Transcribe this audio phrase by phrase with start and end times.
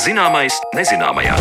[0.00, 1.36] Zināmais nezināmajā.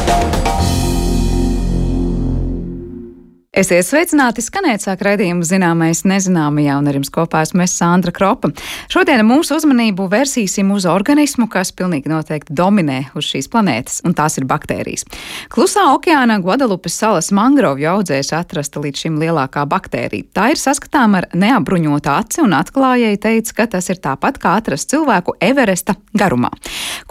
[3.60, 8.53] Esiet sveicināti, skanēt sāk raidījumu zināmais nezināmajā, un ar jums kopā esmu es Sandra Kropa.
[8.87, 14.40] Šodien mūsu uzmanību versīsim uz organismu, kas pilnīgi noteikti dominē uz šīs planētas, un tās
[14.40, 15.03] ir baktērijas.
[15.51, 20.30] Klusā okeānā Guadalupes salas mangrovju audzēs atrasta līdz šim lielākā baktērija.
[20.39, 24.88] Tā ir saskatām ar neapbruņotu aci, un atklājēji teica, ka tas ir tāpat kā atrast
[24.94, 26.53] cilvēku Everesta garumā.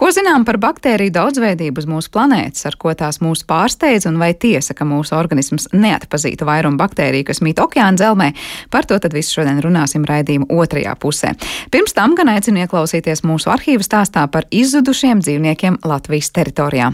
[0.00, 4.32] Ko zinām par baktēriju daudzveidību uz mūsu planētas, ar ko tās mūs pārsteidz, un vai
[4.32, 6.37] tiesa, ka mūsu organisms neatpazīst?
[6.38, 8.32] Izplatīta vairuma baktērija, kas mīt okeāna dzelzmē.
[8.70, 11.34] Par to tad visu šodien runāsim raidījuma otrajā pusē.
[11.70, 16.92] Pirms tam gan aicinu ieklausīties mūsu arhīvu stāstā par izzudušiem dzīvniekiem Latvijas teritorijā.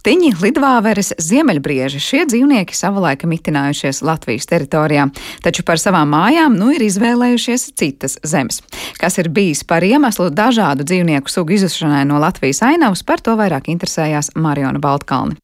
[0.00, 5.10] Tiņi, lidvāveres, ziemeļbrieži šie dzīvnieki savulaik mitinājušies Latvijas teritorijā,
[5.44, 8.62] taču par savām mājām nu ir izvēlējušies citas zemes.
[8.96, 13.68] Kas ir bijis par iemeslu dažādu dzīvnieku sugu izušanai no Latvijas ainavas, par to vairāk
[13.68, 15.36] interesējās Mariona Baltkalni.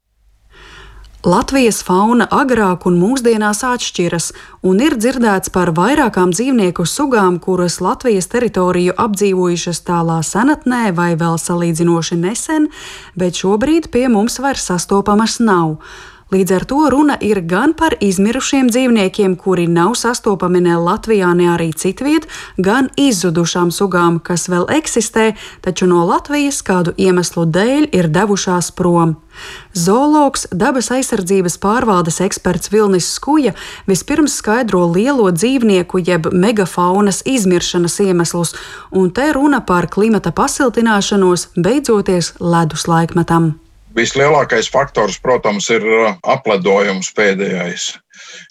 [1.24, 4.28] Latvijas fauna agrāk un mūsdienās atšķiras,
[4.68, 11.40] un ir dzirdēts par vairākām dzīvnieku sugām, kuras Latvijas teritoriju apdzīvojušas tālā senatnē vai vēl
[11.40, 12.68] salīdzinoši nesen,
[13.16, 15.78] bet šobrīd pie mums vairs sastopamas nav.
[16.26, 21.44] Līdz ar to runa ir gan par izmirušiem dzīvniekiem, kuri nav sastopami ne Latvijā, ne
[21.52, 22.24] arī citviet,
[22.58, 29.12] gan izzudušām sugām, kas vēl eksistē, taču no Latvijas kādu iemeslu dēļ ir devušās prom.
[29.70, 33.52] Zoologs, dabas aizsardzības pārvaldes eksperts Vilnis Skuja
[33.86, 38.56] vispirms skaidro lielo dzīvnieku jeb megafaunas izmiršanas iemeslus,
[38.90, 43.54] un te runa par klimata pasiltināšanos, beidzoties ledus laikmetam.
[43.96, 47.94] Vislielākais faktors, protams, ir uh, apledojums pēdējais.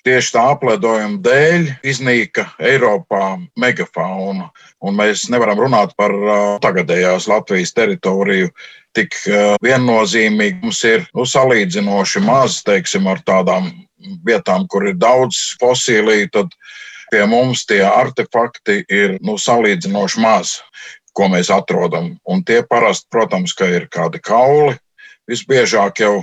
[0.05, 4.47] Tieši tā apledojuma dēļ iznīka Eiropā megafauna.
[4.81, 8.49] Un mēs nevaram runāt par uh, tagadējās Latvijas teritoriju
[8.97, 10.63] tik uh, viennozīmīgi.
[10.63, 13.69] Mums ir nu, salīdzinoši maz, teiksim, ar tādām
[14.25, 16.31] vietām, kur ir daudz fosīliju.
[16.39, 16.57] Tad
[17.11, 20.55] pie mums tie artefakti ir nu, salīdzinoši maz,
[21.13, 22.15] ko mēs atrodam.
[22.25, 24.73] Un tie parasti, protams, ir kādi kauli
[25.29, 26.15] visbiežāk jau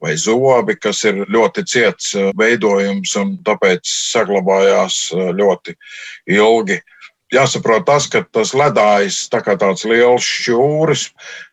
[0.00, 5.76] vai zobi, kas ir ļoti ciets eh, veidojums un tāpēc saglabājās eh, ļoti
[6.38, 6.80] ilgi.
[7.30, 11.04] Jāsaprot tas, ka tas ledājs tā kā tāds liels šķūris,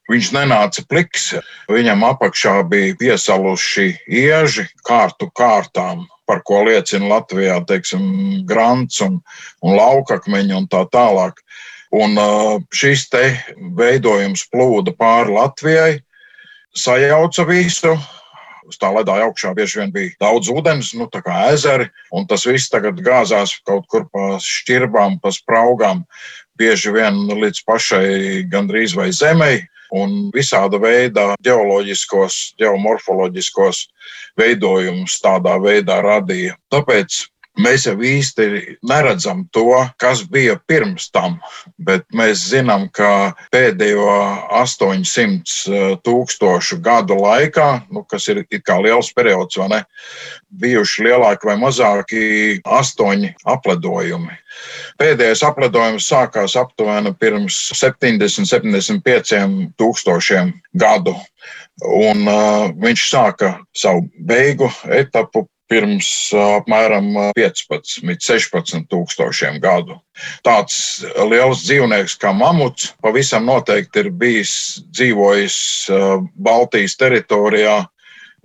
[0.10, 1.36] viņš nenāca pliks.
[1.70, 8.08] Viņam apakšā bija piesaluši ieži kārtu kārtām, par ko liecina Latvijā, teiksim,
[8.48, 9.20] grants un,
[9.62, 11.44] un laukakmeņi un tā tālāk.
[11.94, 13.28] Un eh, šis te
[13.78, 15.94] veidojums plūda pāri Latvijai,
[16.78, 17.98] sajauca visu.
[18.68, 22.44] Uz tā ledāja augšā bieži vien bija daudz ūdens, nu, tā kā ezeri, un tas
[22.44, 26.04] viss tagad gāzās kaut kur pa šķirbām, pa spraugām,
[26.60, 29.62] bieži vien līdz pašai gandrīz vai zemei,
[29.96, 33.86] un visāda veida geoloģiskos, geomorfoloģiskos
[34.40, 36.58] veidojumus tādā veidā radīja.
[36.74, 37.24] Tāpēc
[37.58, 38.46] Mēs jau īsti
[38.86, 41.40] neredzam to, kas bija pirms tam,
[41.82, 44.06] bet mēs zinām, ka pēdējo
[44.60, 49.82] 800 eh, tūkstošu gadu laikā, nu, kas ir kā liels periods, ne,
[50.62, 52.22] bijuši lielāki vai mazāki
[52.78, 54.38] astoņi apledojumi.
[55.02, 61.18] Pēdējais apledojums sākās aptuveni pirms 70, 75 tūkstošiem gadu.
[61.78, 70.00] Un, uh, viņš sāka savu beigu etapu pirms apmēram 15, 16 tūkstošiem gadu.
[70.46, 74.56] Tāds liels dzīvnieks kā mamuts pavisam noteikti ir bijis
[74.96, 75.60] dzīvojis
[76.36, 77.84] Baltijas teritorijā.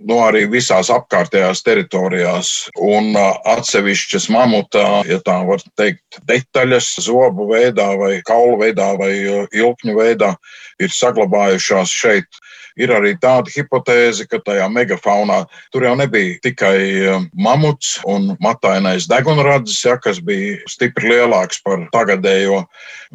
[0.03, 7.85] Nu, arī visās apkārtējās teritorijās, un atsevišķas mamuta, ja tā var teikt, detaļas, zobu veidā,
[8.01, 9.13] vai kaulu veidā, vai
[9.53, 10.33] ilkņu veidā,
[10.83, 12.41] ir saglabājušās šeit
[12.79, 15.43] Ir arī tāda hipotēze, ka tajā megafaunā
[15.73, 16.77] tur jau nebija tikai
[17.11, 22.63] um, mamuts un matainais degunradzis, ja, kas bija stipri lielāks par tagadējo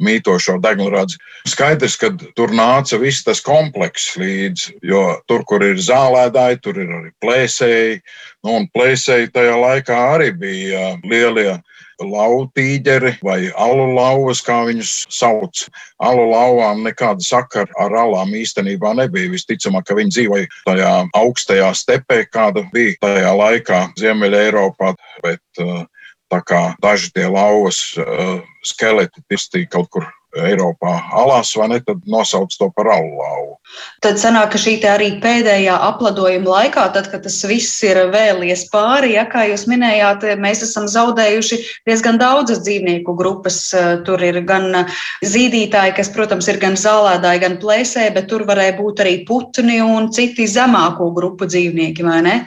[0.05, 1.19] mītošo degunradzi.
[1.50, 6.94] Skaidrs, ka tur nāca viss tas komplekss līdzi, jo tur, kur ir zālēdāji, tur ir
[7.00, 7.99] arī plēsēji,
[8.46, 11.58] nu, un plēsēji tajā laikā arī bija uh, lielie
[12.02, 15.64] lautīģeri vai alu lauvas, kā viņus sauc.
[15.98, 19.32] Alu lauvām nekāda sakara ar alām īstenībā nebija.
[19.32, 24.94] Visticamāk, ka viņi dzīvoja tajā augstajā stepē, kāda bija tajā laikā Ziemeļa Eiropā.
[25.24, 25.86] Bet, uh,
[26.28, 30.04] Tā kā daži tie lauvas uh, skeleti pistīja kaut kur
[30.36, 33.56] Eiropā alās, vai ne, tad nosauc to par allau.
[34.04, 39.14] Tad sanāk, ka šī arī pēdējā apladojuma laikā, tad, kad tas viss ir vēlies pāri,
[39.16, 41.58] ja, kā jūs minējāt, mēs esam zaudējuši
[41.88, 43.60] diezgan daudzas dzīvnieku grupas.
[44.04, 44.84] Tur ir gan
[45.25, 50.12] zīdītāji, kas, protams, ir gan zālēdāji, gan plēsēji, bet tur varēja būt arī putni un
[50.12, 52.38] citi zemāko grupu dzīvnieki, vai ne?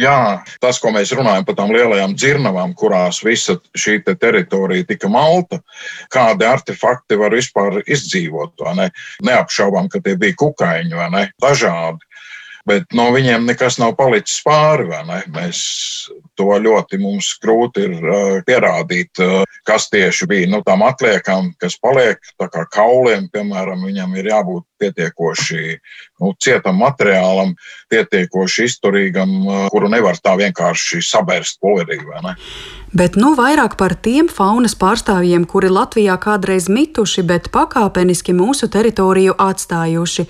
[0.00, 5.10] Jā, tas, ko mēs runājam par tām lielajām dzirnavām, kurās visa šī te teritorija tika
[5.12, 5.60] malta,
[6.12, 8.66] kādi artefakti var vispār izdzīvot.
[8.78, 8.90] Ne?
[9.26, 11.24] Neapšaubām, ka tie bija kukaiņi vai ne?
[11.42, 12.06] Dažādi.
[12.66, 14.88] Bet no viņiem nekas nav palicis pāri.
[15.30, 15.58] Mēs
[16.38, 16.98] to ļoti
[17.42, 22.18] grūti ir uh, pierādīt, uh, kas tieši bija nu, tām atliekām, kas paliek.
[22.40, 25.78] Tā kā kauliem, piemēram, viņam ir jābūt pietiekoši
[26.22, 27.54] nu, cietam materiālam,
[27.92, 32.00] pietiekoši izturīgam, uh, kuru nevar tā vienkārši sabērst polerī
[32.96, 39.36] bet nu vairāk par tiem faunas pārstāvjiem, kuri Latvijā kādreiz mituši, bet pakāpeniski mūsu teritoriju
[39.42, 40.26] atstājuši.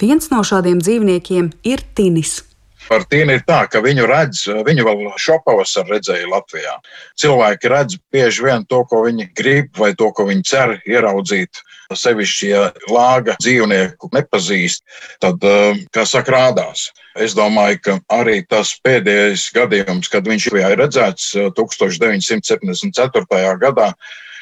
[0.00, 2.40] Viens no šādiem dzīvniekiem ir tinis.
[2.90, 6.74] Par tīnu ir tā, ka viņu redz, viņu vēl šopavasar redzēja Latvijā.
[7.20, 11.62] Cilvēki redz bieži vien to, ko viņi grib, vai to, ko viņi cer ieraudzīt.
[11.90, 14.84] Sevišķi, ja lāga dzīvnieku nepazīst,
[15.22, 16.90] tad, eh, kā saka, rādās.
[17.16, 23.26] Es domāju, ka arī tas pēdējais gadījums, kad viņš bija redzēts 1974.
[23.30, 23.92] Eh, gadā,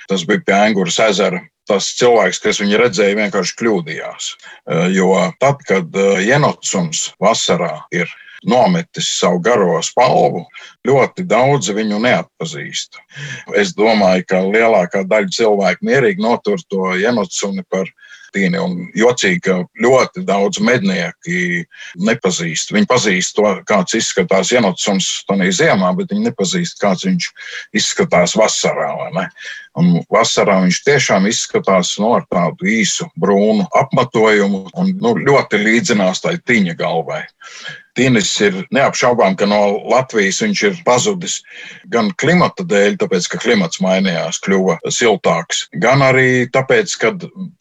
[0.09, 1.41] tas bija pie Angūras ezera.
[1.69, 4.37] Tas cilvēks, kas viņu redzēja, vienkārši kļūdījās.
[4.69, 5.93] Eh, jo tad, kad
[6.25, 8.09] Jenotsums vasarā ir
[8.47, 10.45] nometis savu garo spalvu,
[10.87, 13.01] ļoti daudzi viņu neatpazīst.
[13.59, 17.91] Es domāju, ka lielākā daļa cilvēku mierīgi notur to Jenotsuni par
[18.35, 18.59] tīni.
[18.61, 21.65] Un jocīgi, ka ļoti daudz mednieki
[22.05, 22.73] nepazīst.
[22.75, 27.31] Viņi pazīst to, kāds izskatās Jenotsons tādā ziemā, bet viņi nepazīst, kāds viņš
[27.81, 28.93] izskatās vasarā.
[29.79, 36.25] Un vasarā viņš tiešām izskatās no, ar tādu īsu brūnu apmatojumu un nu, ļoti līdzinās
[36.25, 37.23] tai tīņa galvai.
[37.99, 39.59] Tīnis ir neapšaubām, ka no
[39.91, 41.41] Latvijas viņš ir pazudis
[41.91, 47.11] gan klimata dēļ, tāpēc, ka klimats mainījās, kļuva siltāks, gan arī tāpēc, ka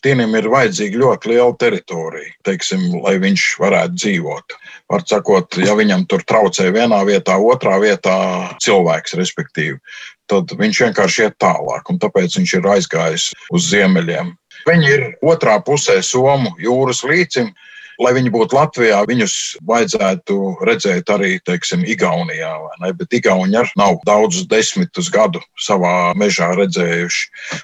[0.06, 4.58] Tīnim ir vajadzīga ļoti liela teritorija, teiksim, lai viņš varētu dzīvot.
[4.94, 8.18] Var sakot, ja viņam tur traucē vienā vietā, otrā vietā
[8.62, 9.82] cilvēks, respektīvi,
[10.32, 14.36] tad viņš vienkārši iet tālāk, un tāpēc viņš ir aizgājis uz ziemeļiem.
[14.68, 17.52] Viņi ir otrā pusē Somu jūras līcim,
[18.02, 19.36] lai viņi būtu Latvijā, viņus
[19.68, 20.38] vajadzētu
[20.68, 22.52] redzēt arī, teiksim, Igaunijā.
[23.00, 27.24] Bet Igauni arī nav daudzus desmitus gadu savā mežā redzējuši.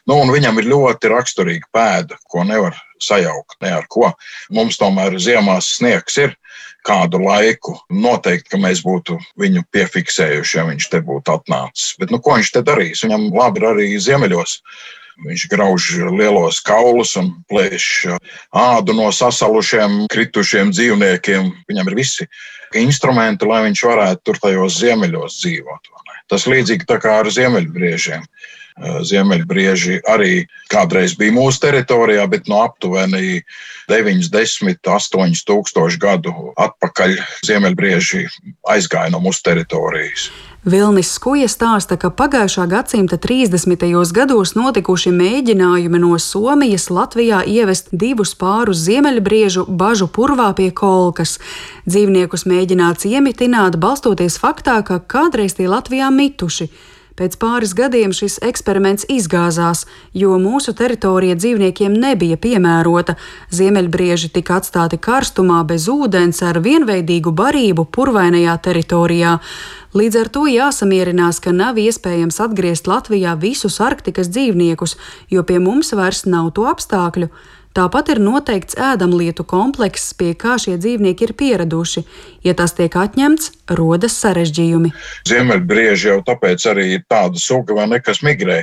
[0.09, 4.13] Nu, viņam ir ļoti raksturīga pēda, ko nevar sajaukt ne ar ko.
[4.53, 6.37] Mums tomēr ziemās sniegs ir
[6.85, 7.75] kādu laiku.
[7.91, 11.93] Noteikti, ka mēs būtu viņu piefiksējuši, ja viņš te būtu atnācis.
[11.99, 13.05] Bet nu, ko viņš te darīs?
[13.05, 14.59] Viņam labi ir arī ziemeļos.
[15.23, 17.85] Viņš grauž lielos kaulus un plēš
[18.49, 21.51] ādu no sasalušiem, kritušiem dzīvniekiem.
[21.69, 22.27] Viņam ir visi
[22.81, 25.91] instrumenti, lai viņš varētu tur tajos ziemeļos dzīvot.
[26.31, 28.25] Tas līdzīgi kā ar ziemeļbriežiem.
[28.81, 33.43] Ziemeļbrieži arī kādreiz bija mūsu teritorijā, bet no aptuveni
[33.91, 38.25] 90, 8 tūkstoši gadu atpakaļ ziemeļbrieži
[38.73, 40.31] aizgāja no mūsu teritorijas.
[40.63, 43.83] Vilnis Skuja stāsta, ka pagājušā gadsimta 30.
[44.15, 51.35] gados notikuši mēģinājumi no Somijas Latvijā ievest divus pārus ziemeļbriežu bažu purvā pie kolkas.
[51.83, 56.69] Dzīvniekus mēģināts iemitināt, balstoties faktā, ka kādreiz tie Latvijā mituši.
[57.13, 59.83] Pēc pāris gadiem šis eksperiments izgāzās,
[60.17, 63.13] jo mūsu teritorija dzīvniekiem nebija piemērota.
[63.53, 69.37] Ziemeļbrieži tika atstāti karstumā bez ūdens ar vienveidīgu barību purvainajā teritorijā.
[69.93, 74.97] Līdz ar to jāsamierinās, ka nav iespējams atgriezt Latvijā visus arktikas dzīvniekus,
[75.29, 77.29] jo pie mums vairs nav to apstākļu.
[77.73, 82.03] Tāpat ir noteikts ēdamlietu komplekss, pie kā šie dzīvnieki ir pieraduši.
[82.45, 83.49] Ja tas tiek atņemts,
[83.79, 84.91] rodas sarežģījumi.
[85.25, 88.59] Ziemeļbrieži jau tāpēc arī ir tāda suga, vai ne, kas migrē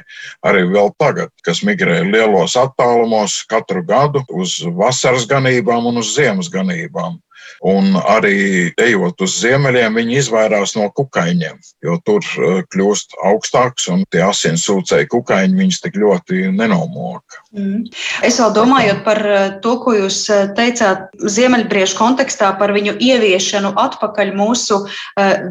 [0.46, 6.52] arī vēl tagad, kas migrē lielos attālumos katru gadu uz vasaras ganībām un uz ziemas
[6.52, 7.18] ganībām.
[7.60, 14.06] Un arī ejot uz ziemeļiem, viņi izvairās no kukaiņiem, jo tur eh, kļūst augstāks un
[14.12, 17.42] tie asinsūcēji kukaiņi viņus tik ļoti nenomoka.
[17.52, 17.84] Mm.
[18.24, 23.74] Es vēl domājot par eh, to, ko jūs eh, teicāt Ziemeļbriežu kontekstā par viņu ieviešanu
[23.76, 24.82] atpakaļ mūsu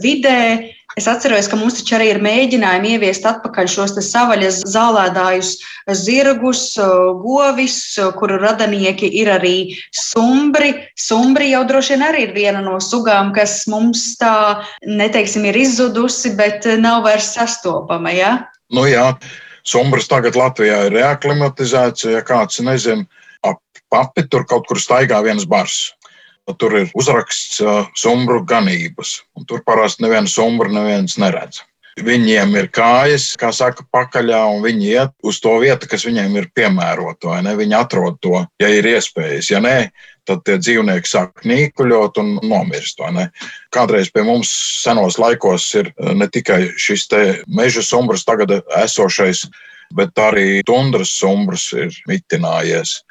[0.02, 0.40] vidē.
[0.98, 5.52] Es atceros, ka mums taču arī ir mēģinājumi ieviest atpakaļ šos savaļas zālēdājus,
[6.02, 6.64] zirgus,
[7.22, 7.78] govis,
[8.18, 9.54] kuru radinieki ir arī
[9.96, 10.74] sumbri.
[10.98, 14.34] Sumbri jau droši vien arī ir viena no sugām, kas mums tā,
[14.88, 18.16] neteiksim, ir izzudusi, bet nav vairs sastopama.
[18.16, 18.34] Ja?
[18.74, 19.12] Nu jā.
[19.70, 23.06] Sumbras tagad Latvijā ir reaklimatizēts, ja kāds nezina,
[23.46, 23.62] ap
[23.94, 25.92] papi tur kaut kur staigā viens bars.
[26.58, 27.60] Tur ir uzraksts
[28.00, 31.62] sumbru ganības, un tur parasti nevienu sumbru neviens neredz.
[32.00, 36.48] Viņiem ir kājas, kā saka, pakaļā, un viņi iet uz to vietu, kas viņiem ir
[36.56, 37.42] piemērota.
[37.60, 39.50] Viņi atrod to, ja ir iespējas.
[39.52, 39.90] Ja nē,
[40.30, 43.02] tad tie dzīvnieki sāk nīkuļot un nomirst.
[43.76, 44.52] Kādreiz pie mums
[44.84, 47.10] senos laikos ir ne tikai šis
[47.48, 49.50] meža sumbrs, tagad esošais,
[49.98, 53.02] bet arī tundras sumbrs ir mitinājies.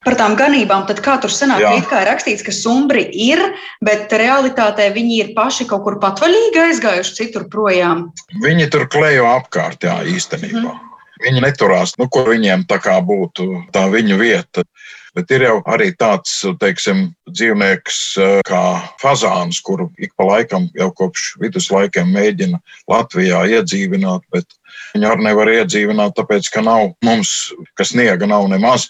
[0.00, 1.70] Par tām ganībām, tad kā tur sanāk, Jā.
[1.84, 3.40] kā ir rakstīts, ka sumbri ir,
[3.84, 8.06] bet realitātē viņi ir paši kaut kur patvaļīgi aizgājuši citur projām.
[8.40, 10.72] Viņi tur klejo apkārt, jā, īstenībā.
[10.72, 10.86] Mm.
[11.20, 14.64] Viņi neturās, nu, kur viņiem tā kā būtu tā viņu vieta.
[15.12, 18.00] Bet ir jau arī tāds teiksim, dzīvnieks
[18.48, 18.62] kā
[19.02, 24.48] fazāns, kuru ik pa laikam jau kopš viduslaikiem mēģina Latvijā iedzīvināt, bet
[24.94, 28.88] viņu arī nevar iedzīvināt, tāpēc ka nav mums, kas sniega nav nemaz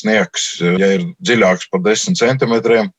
[0.00, 2.90] sniegs, ja ir dziļāks par 10 centimetriem,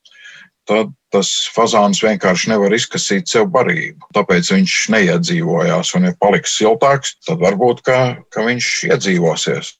[0.69, 4.09] tad tas fazāns vienkārši nevar izkasīt sev barību.
[4.15, 5.93] Tāpēc viņš neiedzīvojās.
[5.97, 7.99] Un, ja paliks siltāks, tad varbūt ka,
[8.33, 9.71] ka viņš iedzīvosies.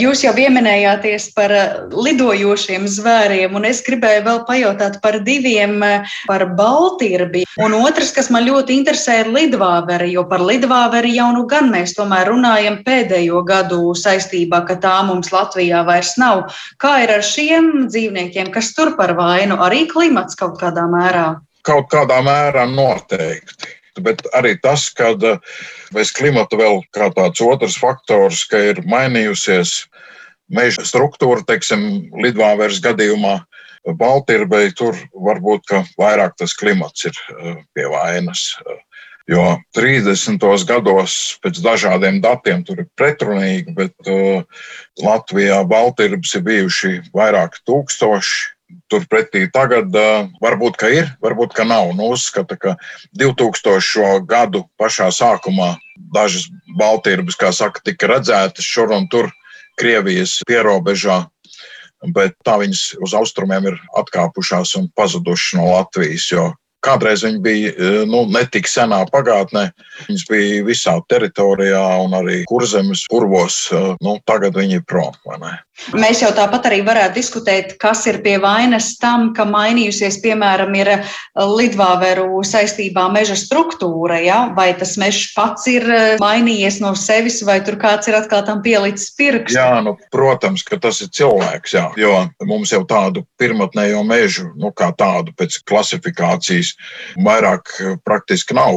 [0.00, 6.14] Jūs jau pieminējāties par eh, lidojošiem zvēriem, un es gribēju vēl pajautāt par diviem, eh,
[6.30, 7.44] par Baltirbi.
[7.64, 11.96] Un otrs, kas man ļoti interesē, ir lidvāveri, jo par lidvāveri jau nu gan mēs
[11.98, 16.46] tomēr runājam pēdējo gadu saistībā, ka tā mums Latvijā vairs nav.
[16.82, 19.58] Kā ir ar šiem dzīvniekiem, kas tur par vainu?
[19.64, 21.40] Arī klimats kaut kādā kādā mērā?
[21.64, 23.72] Kaut kādā mērā noteikti.
[24.00, 25.38] Bet arī tas, ka eh,
[25.94, 29.86] bez klimata vēl kā tāds otrs faktors, ka ir mainījusies
[30.50, 33.44] meža struktūra, teiksim, lidvāveres gadījumā,
[33.84, 35.68] Baltijai tur varbūt
[36.00, 38.52] vairāk tas klimats ir eh, pie vainas.
[39.24, 40.36] Jo 30.
[40.68, 44.44] gados pēc dažādiem datiem tur ir pretrunīgi, bet uh,
[45.00, 48.53] Latvijā Baltijas ir bijuši vairāki tūkstoši.
[48.88, 49.92] Turpretī tagad
[50.42, 51.92] varbūt ka ir, varbūt ka nav.
[51.96, 52.76] Nu, uzskata, ka
[53.20, 54.24] 2000.
[54.28, 55.74] gadu pašā sākumā
[56.14, 59.30] dažas Baltijas, kā saka, tika redzētas šur un tur
[59.80, 61.24] Krievijas pierobežā,
[62.14, 66.28] bet tā viņas uz austrumiem ir atkāpušās un pazudušas no Latvijas.
[66.30, 66.52] Jo
[66.84, 69.68] Kādreiz viņi bija nu, ne tik senā pagātnē,
[70.08, 73.66] viņas bija visā teritorijā un arī kurzemes purvos.
[74.04, 75.14] Nu, tagad viņi ir prom.
[75.98, 80.90] Mēs jau tāpat arī varētu diskutēt, kas ir pie vainas tam, ka mainījusies, piemēram, ir
[81.34, 84.20] lidvāveru saistībā meža struktūra.
[84.22, 84.38] Ja?
[84.54, 85.88] Vai tas mežs pats ir
[86.22, 89.56] mainījies no sevis, vai tur kāds ir atkal tam pielicis pirkstu?
[89.58, 92.12] Jā, nu, protams, ka tas ir cilvēks, jā, jo
[92.46, 96.73] mums jau tādu pirmotnējo mežu, nu, kā tādu pēc klasifikācijas,
[97.26, 97.70] vairāk
[98.04, 98.76] praktiski nav.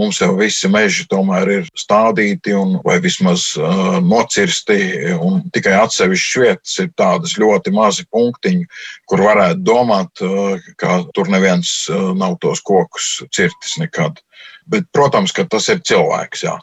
[0.00, 4.78] Mums jau visi meži tomēr ir stādīti un, vai vismaz uh, nocirsti,
[5.20, 8.64] un tikai atsevišķas vietas ir tādas ļoti mazi punktiņi,
[9.10, 14.22] kur varētu domāt, uh, ka tur neviens uh, nav tos kokus cirtis nekad.
[14.70, 16.44] Bet, protams, ka tas ir cilvēks.
[16.46, 16.56] Jā.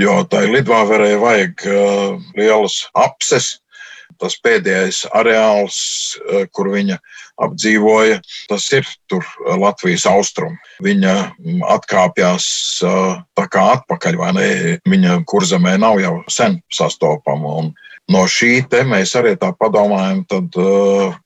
[0.00, 3.58] Jo tai lidvāverei vajag uh, lielas apses,
[4.18, 5.76] tas pēdējais areāls,
[6.20, 6.98] eh, kur viņa
[7.44, 10.58] apdzīvoja, tas ir tur eh, Latvijas austrumi.
[10.84, 12.48] Viņa mm, atkāpjas
[12.86, 14.48] eh, tā kā atpakaļ, vai ne?
[14.88, 17.54] Viņa kurzemē nav jau sen sastopama.
[17.62, 17.72] Un
[18.10, 20.56] no šī te mēs arī tā padomājam, tad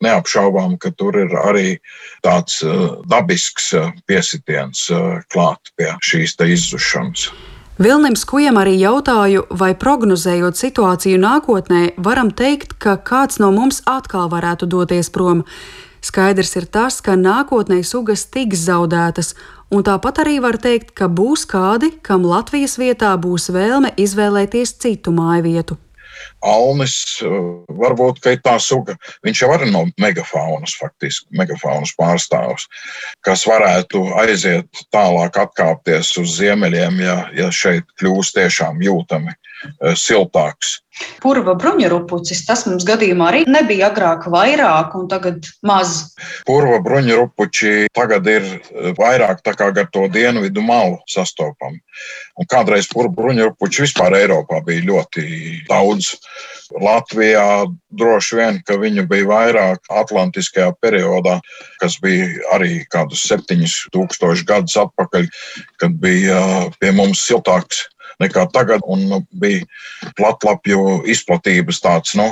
[0.04, 1.78] neapšaubām, ka tur ir arī
[2.26, 2.60] tāds
[3.08, 3.70] dabisks
[4.04, 4.90] piesitiens
[5.32, 7.30] klāt pie šīs izzušanas.
[7.74, 14.28] Vilnim Skujam arī jautāju, vai prognozējot situāciju nākotnē, varam teikt, ka kāds no mums atkal
[14.30, 15.42] varētu doties prom.
[15.98, 19.32] Skaidrs ir tas, ka nākotnē sugas tiks zaudētas,
[19.74, 25.10] un tāpat arī var teikt, ka būs kādi, kam Latvijas vietā būs vēlme izvēlēties citu
[25.10, 25.78] māju vietu.
[26.44, 27.38] Alnis, eh,
[27.68, 32.68] varbūt tā suga, viņš jau ir no megafaunas, faktiski megafaunas pārstāvs,
[33.24, 39.32] kas varētu aiziet tālāk, atkāpties uz ziemeļiem, ja, ja šeit kļūs tiešām jūtami.
[39.32, 39.53] eh,
[39.98, 40.78] siltāks.
[41.18, 46.14] Purva bruņurupucis, tas mums gadījumā arī nebija agrāk vairāk un tagad maz.
[46.46, 51.80] Purva bruņurupuči tagad ir eh, vairāk tā kā gar to dienvidu malu sastopami.
[52.38, 55.24] Un kādreiz purva bruņurupuči vispār Eiropā bija ļoti
[55.70, 56.14] daudz.
[56.80, 61.36] Latvijā droši vien, ka viņu bija vairāk Atlantiskajā periodā,
[61.82, 65.26] kas bija arī kādus 7000 gadus atpakaļ,
[65.82, 67.88] kad bija eh, pie mums siltāks
[68.22, 68.84] nekā tagad.
[68.90, 69.64] Un nu, bija
[70.18, 72.28] platlapju izplatības tāds nu,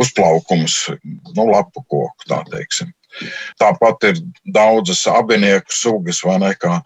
[0.00, 2.92] uzplaukums, nu, lapu koku tā teiksim.
[3.56, 4.18] Tāpat ir
[4.52, 6.82] daudzas abinieku sugas, vai ne, kā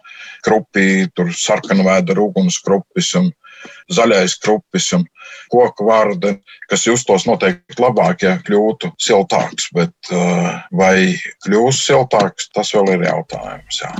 [0.46, 3.32] krupī, sarkanvēda ugunskrupis un
[3.90, 5.06] zaļais krupis un
[5.50, 6.36] koku vārdi,
[6.70, 9.70] kas justos noteikti labāk, ja kļūtu siltāks.
[9.74, 10.12] Bet
[10.74, 11.16] vai
[11.46, 13.82] kļūs siltāks, tas vēl ir jautājums.
[13.82, 13.94] Jā.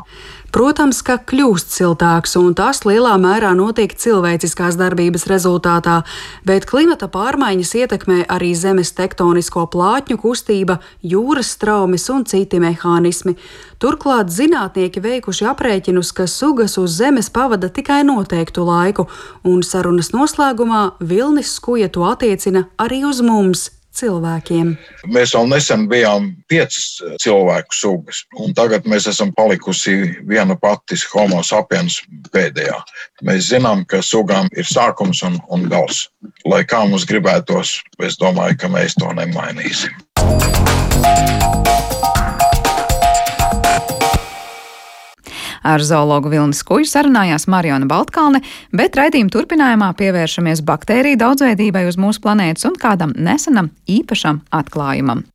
[0.51, 6.01] Protams, ka kļūst siltāks, un tas lielā mērā notiek cilvēciskās darbības rezultātā,
[6.43, 13.37] bet klimata pārmaiņas ietekmē arī zemes tektonisko plātņu kustība, jūras straumes un citi mehānismi.
[13.81, 19.07] Turklāt zinātnieki veikuši aprēķinus, ka sugas uz Zemes pavada tikai noteiktu laiku,
[19.47, 24.75] un sarunas noslēgumā Vilnis Skuja to attiecina arī uz mums, cilvēkiem.
[25.11, 29.97] Mēs vēl nesen bijām piecas cilvēku sugas, un tagad mēs esam palikusi
[30.29, 31.99] viena pati homo sapiens
[32.31, 32.77] pēdējā.
[33.27, 36.07] Mēs zinām, ka sugām ir sākums un, un gals.
[36.45, 39.97] Lai kā mums gribētos, es domāju, ka mēs to nemainīsim.
[45.63, 48.41] Ar zoologu Vilnis Kuju sarunājās Mariona Baltkalne,
[48.73, 55.27] bet raidījuma turpinājumā pievēršamies baktēriju daudzveidībai uz mūsu planētas un kādam nesenam īpašam atklājumam.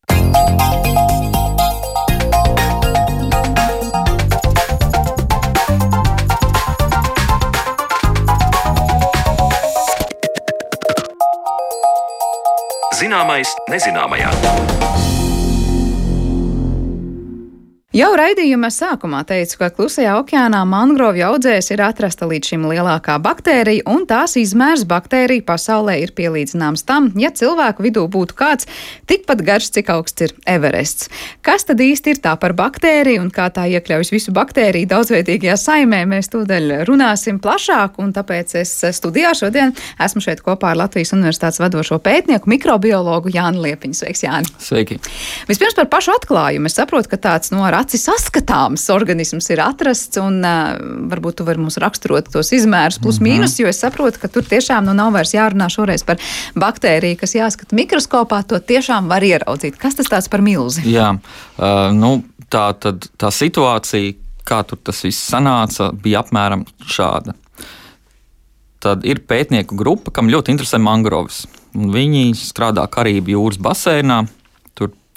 [12.95, 14.31] Zināmais nezināmajā.
[17.95, 23.85] Jau raidījuma sākumā teicu, ka klusajā okeānā mangrovju audzēs ir atrasta līdz šim lielākā baktērija,
[23.87, 28.67] un tās izmērs baktēriju pasaulē ir pielīdzināms tam, ja cilvēku vidū būtu kāds
[29.07, 31.07] tikpat garš, cik augsts ir Everests.
[31.39, 36.01] Kas tad īsti ir tā par baktēriju un kā tā iekļaujas visu baktēriju daudzveidīgajā saimē,
[36.11, 39.71] mēs tūdaļ runāsim plašāk, un tāpēc es studijā šodien
[40.03, 44.01] esmu šeit kopā ar Latvijas Universitātes vadošo pētnieku, mikrobiologu Jānu Liepiņu.
[44.03, 44.51] Sveiks, Jāni!
[44.59, 44.99] Sveiki!
[45.47, 46.67] Vispirms par pašu atklājumu.
[46.67, 50.41] Es saprotu, ka tāds no ar aci saskatāms organisms ir atrasts, un
[51.11, 53.29] varbūt tu vari mums raksturot tos izmērus plus -hmm.
[53.29, 56.17] mīnus, jo es saprotu, ka tur tiešām nu nav vairs jārunā šoreiz par
[56.55, 59.77] baktēriju, kas jāskata mikroskopā, to tiešām var ieraudzīt.
[59.77, 60.81] Kas tas tāds par milzi?
[60.89, 64.13] Jā, uh, nu, tā, tad, tā situācija,
[64.45, 67.35] kā tur tas viss sanāca, bija apmēram šāda.
[68.79, 71.45] Tad ir pētnieku grupa, kam ļoti interesē mangroves.
[71.73, 74.25] Viņi strādā Karību jūras basēnā,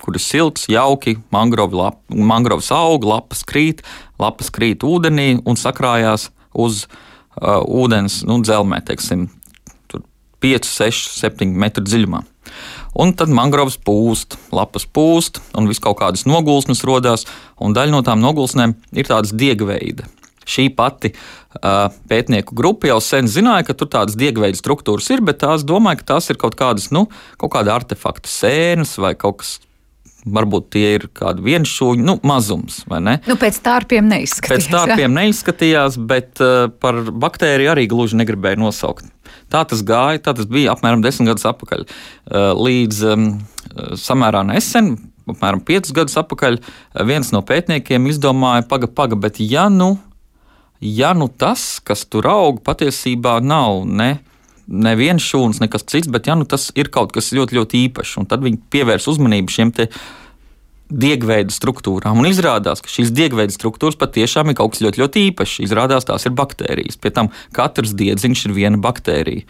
[0.03, 3.83] kur ir silts, jauki, lap, mangrovs aug, lapas krīt,
[4.19, 9.29] lapas krīt ūdenī un sakrājās uz uh, ūdens nu, dzelzmē, teiksim,
[10.39, 12.23] 5, 6, 7 metru dziļumā.
[12.99, 17.27] Un tad mangrovs pūst, lapas pūst, un viss kaut kādas nogulsnes radās,
[17.61, 20.07] un daļa no tām nogulsnēm ir tādas diegveida.
[20.49, 25.43] Šī pati uh, pētnieku grupa jau sen zināja, ka tur tādas diegveida struktūras ir, bet
[25.43, 27.05] tās domāja, ka tās ir kaut kādas, nu,
[27.37, 29.59] kaut kāda artefakta sēnes vai kaut kas
[30.27, 32.81] varbūt tie ir kādi vienšūņi, nu, mazums.
[33.29, 34.67] Nu, pēc tārpiem neizskatījās.
[34.67, 35.15] Pēc tārpiem jā.
[35.21, 39.07] neizskatījās, bet uh, par baktēriju arī gluži negribēju nosaukt.
[39.53, 41.87] Tā tas gāja, tā tas bija apmēram desmit gadus atpakaļ.
[41.87, 43.29] Uh, līdz um,
[43.99, 44.97] samērā nesen,
[45.29, 46.61] apmēram piecus gadus atpakaļ,
[47.09, 49.95] viens no pētniekiem izdomāja, paga, paga, bet ja nu,
[50.81, 54.17] ja nu tas, kas tur aug, patiesībā nav ne
[54.69, 58.21] neviens šūns, nekas cits, bet ja, nu, tas ir kaut kas ļoti, ļoti īpašs.
[58.29, 59.75] Tad viņi pievērs uzmanību šiem
[60.89, 62.21] diegveida struktūrām.
[62.21, 65.59] Un izrādās, ka šīs diegveida struktūras patiešām ir kaut kas ļoti, ļoti īpašs.
[65.67, 66.97] Izrādās, tās ir baktērijas.
[67.01, 69.45] Pēc tam katrs diedziņš ir viena baktērija.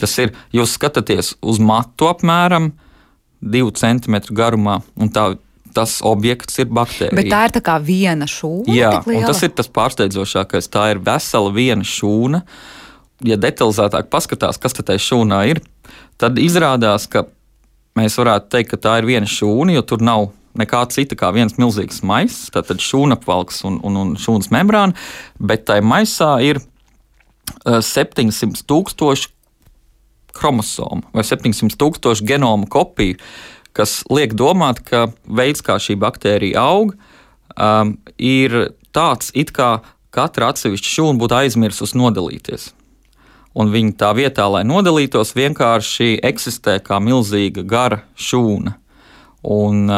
[0.00, 2.72] Tas ir, jūs skatāties uz matu apmēram
[3.42, 5.34] 2 cm garumā, un tā
[5.72, 7.16] tas objekts ir baktērija.
[7.16, 8.74] Bet tā ir tā kā viena šūna.
[8.74, 10.68] Jā, un tas ir tas pārsteidzošākais.
[10.72, 12.42] Tā ir vesela viena šūna.
[12.42, 12.81] Uh,
[13.26, 15.62] ja detalizētāk paskatās, kas tajā šūnā ir,
[16.20, 17.26] tad izrādās, ka
[17.98, 21.56] mēs varētu teikt, ka tā ir viena šūna, jo tur nav nekā cita kā viens
[21.60, 24.96] milzīgs maiss, tātad šūnapvalks un, un, un šūnas membrāna,
[25.40, 26.60] bet tai maisā ir
[27.64, 29.30] 700 eh, tūkstoši
[30.36, 33.18] chromosomu vai 700 tūkstoši genomu kopiju,
[33.76, 36.92] kas liek domāt, ka veids, kā šī baktērija aug,
[37.56, 39.78] um, ir tāds, it kā
[40.12, 42.72] katra atsevišķa šūna būtu aizmirsusi nodalīties
[43.54, 48.76] un viņi tā vietā, lai nodalītos, vienkārši eksistē kā milzīga gara šūna.
[49.52, 49.90] Un,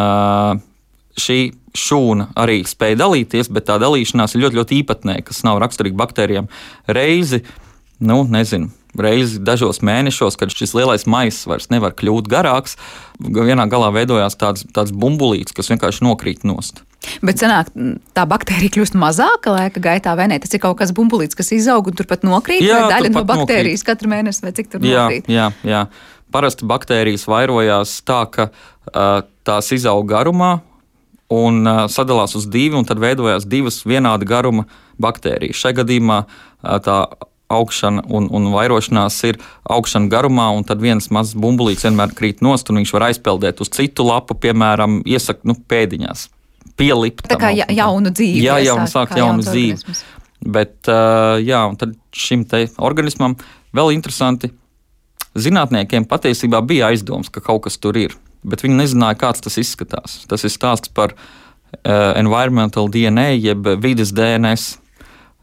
[1.21, 1.41] šī
[1.75, 6.49] šūna arī spēja dalīties, bet tā dalīšanās ir ļoti, ļoti īpatnēja, kas nav raksturīga baktērijām.
[6.87, 7.43] Reizi,
[8.05, 12.79] nu, nezinu, reizi dažos mēnešos, kad šis lielais maisis vairs nevar kļūt garāks,
[13.19, 16.83] vienā galā veidojās tāds, tāds bumbulīts, kas vienkārši nokrīt nost.
[17.25, 17.71] Bet sanāk,
[18.17, 20.39] tā baktērija kļūst mazāka laika gaitā, vai ne?
[20.41, 23.91] Tas ir kaut kas bumbulīts, kas izaug un turpat nokrīt, jā, daļa no baktērijas nokrīt.
[23.91, 25.29] katru mēnesi, vai cik tur jā, nokrīt?
[25.33, 25.85] Jā, jā.
[26.35, 30.57] Parasti baktērijas vairojās tā, ka uh, tās izaug garumā
[31.35, 34.67] un uh, sadalās uz divi, un tad veidojās divas vienāda garuma
[35.01, 35.61] baktērijas.
[35.61, 36.99] Šajā gadījumā uh, tā
[37.53, 39.39] augšana un, un vairošanās ir
[39.71, 43.71] augšana garumā, un tad viens mazs bumbulīts vienmēr krīt nost, un viņš var aizpeldēt uz
[43.75, 46.29] citu lapu, piemēram, iesakt nu, pēdiņās.
[46.81, 47.29] Pielikt.
[47.31, 48.43] Tā kā ja, jaunu dzīvi.
[48.43, 49.77] Jā, jau sāk jaunu dzīvi.
[49.77, 50.03] Organismus.
[50.45, 51.63] Bet uh, jā,
[52.13, 52.45] šim
[52.83, 53.37] organismam
[53.77, 54.51] vēl interesanti.
[55.35, 58.13] Zinātniekiem patiesībā bija aizdoms, ka kaut kas tur ir,
[58.47, 60.21] bet viņi nezināja, kāds tas izskatās.
[60.31, 64.77] Tas ir stāsts par uh, environmental DNA, jeb vidas DNS.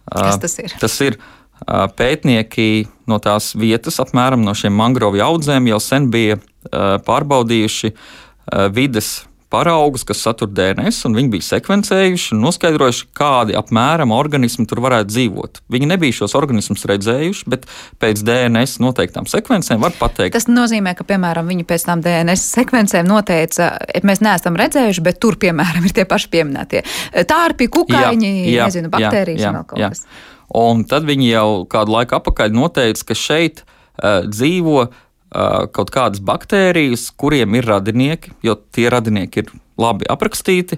[0.05, 0.75] Uh, kas tas ir?
[0.79, 6.39] Tas ir uh, pētnieki no tās vietas, apmēram no šiem mangrovu audzēm, jau sen bija
[7.05, 7.93] pārbaudījuši
[8.73, 9.21] vidas
[9.51, 15.11] paraugus, kas satur DNS, un viņi bija sekvencējuši un noskaidrojuši, kādi apmēram organismi tur varētu
[15.11, 15.61] dzīvot.
[15.75, 17.67] Viņi nebija šos organismus redzējuši, bet
[17.99, 20.37] pēc DNS noteiktām sekvencēm var pateikt.
[20.37, 23.73] Tas nozīmē, ka, piemēram, viņi pēc tam DNS sekvencēm noteica,
[24.07, 26.85] mēs neesam redzējuši, bet tur, piemēram, ir tie paši pieminētie
[27.27, 29.95] tārpi, kukaiņi, jā, jā, nezinu, baktērijas jā, jā, un vēl kaut jā.
[30.57, 34.91] Un tad viņi jau kādu laiku atpakaļ noteica, ka šeit uh, dzīvo uh,
[35.71, 40.77] kaut kādas baktērijas, kuriem ir radinieki, jo tie radinieki ir labi aprakstīti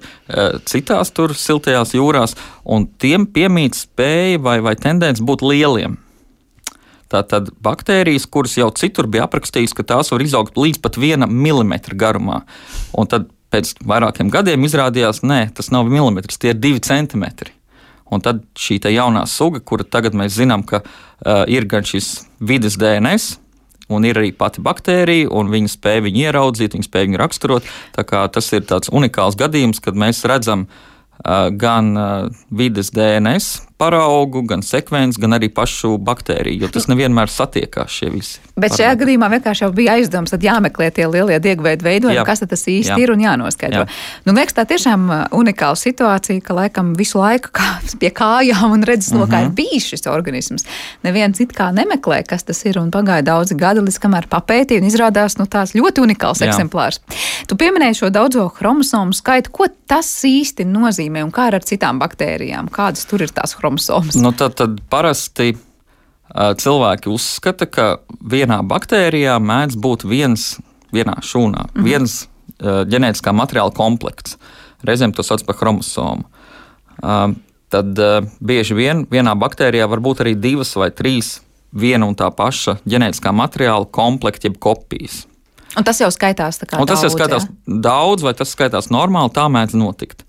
[0.70, 5.98] citās tur siltajās jūrās, un tiem piemīt spēja vai, vai tendence būt lieliem.
[7.14, 11.98] Tātad baktērijas, kuras jau citur bija aprakstītas, ka tās var izaugt līdz pat viena milimetra
[11.98, 12.42] garumā.
[12.98, 17.54] Un tad pēc vairākiem gadiem izrādījās, ka tas nav milimetrs, tie ir divi centimetri.
[18.14, 22.78] Un tad šī jaunā suga, kura tagad mēs zinām, ka uh, ir gan šis vidas
[22.80, 23.40] DNS,
[23.92, 27.68] Un ir arī pati baktērija, un viņa spēja viņu ieraudzīt, viņa spēja viņu raksturot.
[27.98, 34.64] Tas ir tāds unikāls gadījums, kad mēs redzam uh, gan uh, vides DNS paraugu, gan
[34.64, 38.40] sekvenci, gan arī pašu baktēriju, jo tas nevienmēr satiekās šie visi.
[38.54, 38.80] Bet paraugi.
[38.80, 42.26] šajā gadījumā vienkārši bija aizdoms, tad jāmeklē tie lielie diegveidu veidojumi, Jā.
[42.28, 43.00] kas tas īsti Jā.
[43.02, 43.84] ir un jānoskaidro.
[43.84, 44.24] Jā.
[44.28, 47.68] Nu, liekas, tā tiešām uh, unikāla situācija, ka laikam visu laiku kā
[48.02, 49.52] pie kājām un redzes lokā mm -hmm.
[49.52, 50.68] ir bijis šis organisms.
[51.04, 54.88] Neviens it kā nemeklē, kas tas ir, un pagāja daudzi gadi, līdz kamēr papētīja un
[54.88, 56.48] izrādās nu, tās ļoti unikāls Jā.
[56.48, 57.02] eksemplārs.
[57.48, 62.70] Tu pieminēji šo daudzo chromosomu skaitu, ko tas īsti nozīmē un kā ar citām baktērijām,
[62.70, 63.73] kādas tur ir tās chromosomas?
[63.74, 64.16] Chromosomas.
[64.16, 67.88] Nu, tad, tad parasti uh, cilvēki uzskata, ka
[68.20, 70.58] vienā baktērijā mēdz būt viens,
[70.94, 71.84] vienā šūnā, mm -hmm.
[71.84, 72.28] viens
[72.62, 74.38] uh, ģenētiskā materiāla komplekts.
[74.84, 76.24] Reizēm to sauc par chromosomu.
[77.04, 77.34] Uh,
[77.70, 81.42] tad uh, bieži vien vienā baktērijā var būt arī divas vai trīs
[81.74, 85.26] viena un tā paša ģenētiskā materiāla komplekta, jeb kopijas.
[85.78, 87.50] Un tas jau skaitās tā kā un tas daudz, jau skaitās ja?
[87.66, 90.24] daudz, vai tas skaitās normāli, tā mēdz notikt.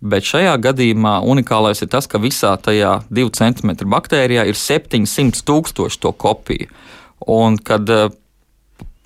[0.00, 6.00] Bet šajā gadījumā unikālais ir tas, ka visā tajā 2 cm baktērijā ir 700 tūkstoši
[6.02, 6.68] to kopiju.
[7.32, 8.10] Un kad uh,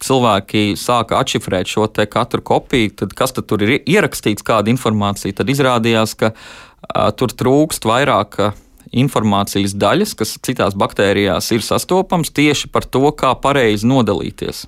[0.03, 5.53] cilvēki sāka atšifrēt šo katru kopiju, tad kas tad tur ir ierakstīts, kāda informācija, tad
[5.53, 8.59] izrādījās, ka uh, tur trūkst vairāk uh,
[8.91, 14.67] informācijas daļas, kas citās baktērijās ir sastopamas tieši par to, kā pareizi nodalīties.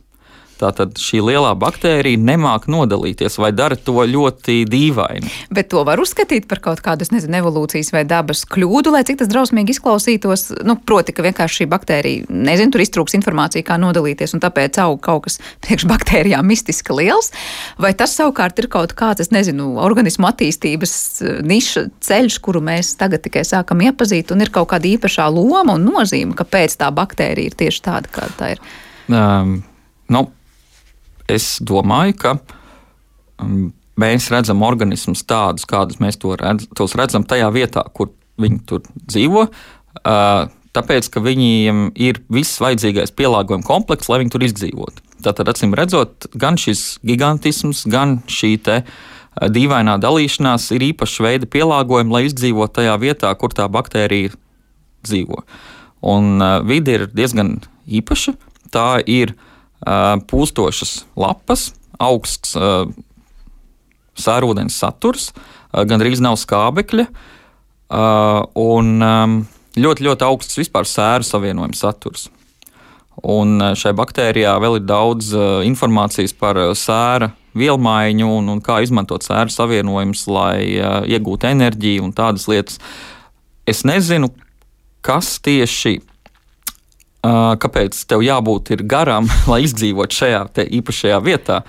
[0.63, 5.31] Tātad šī lielā baktērija nemāk nodalīties vai dara to ļoti dīvaini.
[5.55, 9.31] Bet to var uzskatīt par kaut kādu, nezinu, evolūcijas vai dabas kļūdu, lai cik tas
[9.33, 10.47] drausmīgi izklausītos.
[10.69, 15.01] Nu, proti, ka vienkārši šī baktērija, nezinu, tur iztrūks informācija, kā nodalīties, un tāpēc aug
[15.03, 17.33] kaut kas priekš baktērijām mistiski liels.
[17.83, 22.95] Vai tas savukārt ir kaut kāds, es nezinu, organismu attīstības eh, niša ceļš, kuru mēs
[23.01, 27.51] tagad tikai sākam iepazīt, un ir kaut kāda īpašā loma un nozīme, kāpēc tā baktērija
[27.51, 28.63] ir tieši tāda, kāda tā ir?
[29.11, 29.59] Um,
[30.13, 30.27] nu,
[31.31, 32.35] es domāju, ka
[33.43, 38.61] um, mēs redzam organismus tādus, kādus mēs to redz, tos redzam tajā vietā, kur viņi
[38.69, 39.47] tur dzīvo.
[40.03, 45.05] Uh, tāpēc, ka viņiem ir viss vajadzīgais pielāgojuma komplekss, lai viņi tur izdzīvotu.
[45.23, 48.81] Tātad, acīm redzot, gan šis gigantisms, gan šī uh,
[49.53, 54.33] dīvainā dalīšanās ir īpaša veida pielāgojuma, lai izdzīvotu tajā vietā, kur tā baktērija
[55.07, 55.45] dzīvo.
[56.03, 58.35] Un uh, vide ir diezgan īpaša.
[58.73, 59.52] Tā ir uh,
[59.83, 62.57] pūstošas lapas, augsts
[64.23, 65.31] sērūdens saturs,
[65.73, 67.07] gandrīz nav skābekļa
[68.63, 72.29] un ļoti, ļoti augsts vispār sēru savienojuma saturs.
[73.23, 75.33] Un šai baktērijā vēl ir daudz
[75.69, 80.79] informācijas par sēra vielmaiņu un, un kā izmantot sēru savienojumus, lai
[81.13, 82.81] iegūtu enerģiju un tādas lietas.
[83.69, 84.31] Es nezinu,
[85.05, 86.01] kas tieši
[87.23, 90.45] kāpēc tev jābūt garam, lai izdzīvotu šajā
[90.81, 91.63] īpašajā vietā.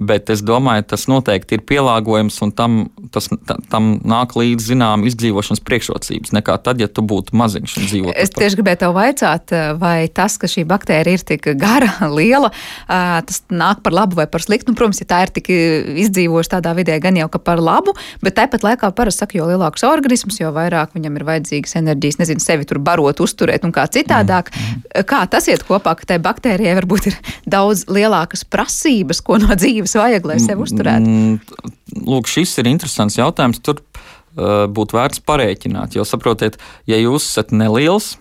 [0.00, 2.78] Bet es domāju, tas noteikti ir pielāgojams un tam,
[3.12, 3.28] tas,
[3.72, 8.16] tam nāk līdzi zinām izdzīvošanas priekšrocības nekā tad, ja tu būtu maziņš un dzīvotu.
[8.16, 12.52] Es tieši gribēju tev vaicāt, vai tas, ka šī baktērija ir tik gara, liela,
[12.88, 14.72] tas nāk par labu vai par sliktu.
[14.72, 17.92] Nu, protams, ja tā ir tik izdzīvojusi tādā vidē, gan jau ka par labu,
[18.24, 22.42] bet tāpat laikā parasti saka, jo lielāks organisms, jo vairāk viņam ir vajadzīgas enerģijas, nezinu,
[22.42, 24.48] sevi tur barot, uzturēt un kā citādāk.
[24.56, 25.04] Mm.
[25.08, 27.20] Kā tas iet kopā, ka tai baktērijai varbūt ir
[27.54, 31.10] daudz lielākas prasības, ko no dzīves dzīves vajag, lai sevi uzturētu?
[31.10, 33.60] Mm, lūk, šis ir interesants jautājums.
[33.62, 38.16] Tur uh, būtu vērts parēķināt, jo saprotiet, ja jūs esat neliels,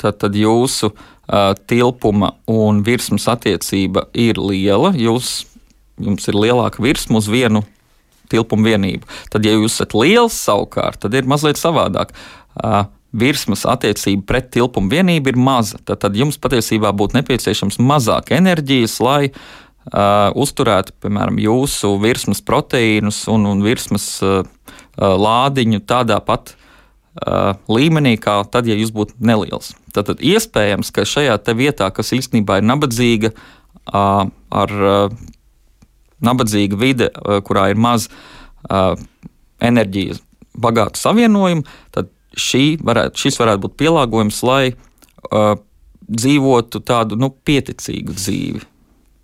[0.00, 4.94] tad, tad jūsu uh, tilpuma un virsmas attiecība ir liela.
[4.94, 5.44] Jūs,
[6.00, 7.64] jums ir lielāka virsma uz vienu
[8.32, 9.06] tilpumu vienību.
[9.32, 12.14] Tad, ja jūs esat liels savukārt, tad ir mazliet savādāk.
[12.56, 15.76] Uh, virsmas attiecība pret tilpumu vienību ir maza.
[15.84, 19.34] Tad, tad jums patiesībā būtu nepieciešams mazāk enerģijas, lai
[19.90, 24.42] uh, uzturētu, piemēram, jūsu virsmas proteīnus un, un virsmas uh,
[24.98, 29.72] lādiņu tādā pat uh, līmenī, kā tad, ja jūs būtu neliels.
[29.92, 34.26] Tad, tad iespējams, ka šajā vietā, kas īstenībā ir nabadzīga, uh,
[34.62, 35.18] ar uh,
[36.22, 38.08] nabadzīgu vide, uh, kurā ir maz
[38.70, 38.94] uh,
[39.62, 40.22] enerģijas,
[40.62, 41.64] bagātu savienojumu,
[41.94, 42.10] tad
[42.84, 45.54] varētu, šis varētu būt pielāgojums, lai uh,
[46.12, 48.71] dzīvotu tādu nu, pieticīgu dzīvi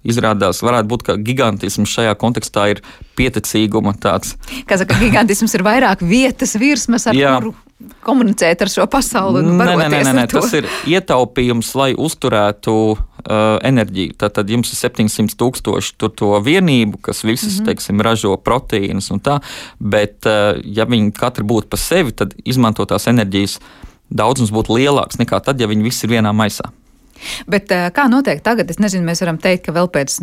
[0.08, 2.82] izrādās, varētu būt, ka gigantisms šajā kontekstā ir
[3.18, 4.36] pieticīguma tāds.
[4.68, 7.38] Kā saka, gigantisms ir vairāk vietas virsmas, ar Jā.
[7.38, 7.54] kuru
[8.02, 9.44] komunicēt ar šo pasauli.
[9.46, 10.24] Nē, nē, nē, nē, nē.
[10.32, 12.96] tas ir ietaupījums, lai uzturētu uh,
[13.66, 14.16] enerģiju.
[14.18, 17.68] Tad, tad jums ir 700 tūkstoši to vienību, kas visas, mm -hmm.
[17.70, 19.38] teiksim, ražo proteīnus un tā,
[19.78, 23.60] bet uh, ja viņi katru būtu pa sevi, tad izmantotās enerģijas
[24.10, 26.72] daudzums būtu lielāks nekā tad, ja viņi visi ir vienā maisā.
[27.50, 28.70] Bet eh, kā notiek tagad?
[28.72, 30.18] Es nezinu, mēs varam teikt, ka vēl pēc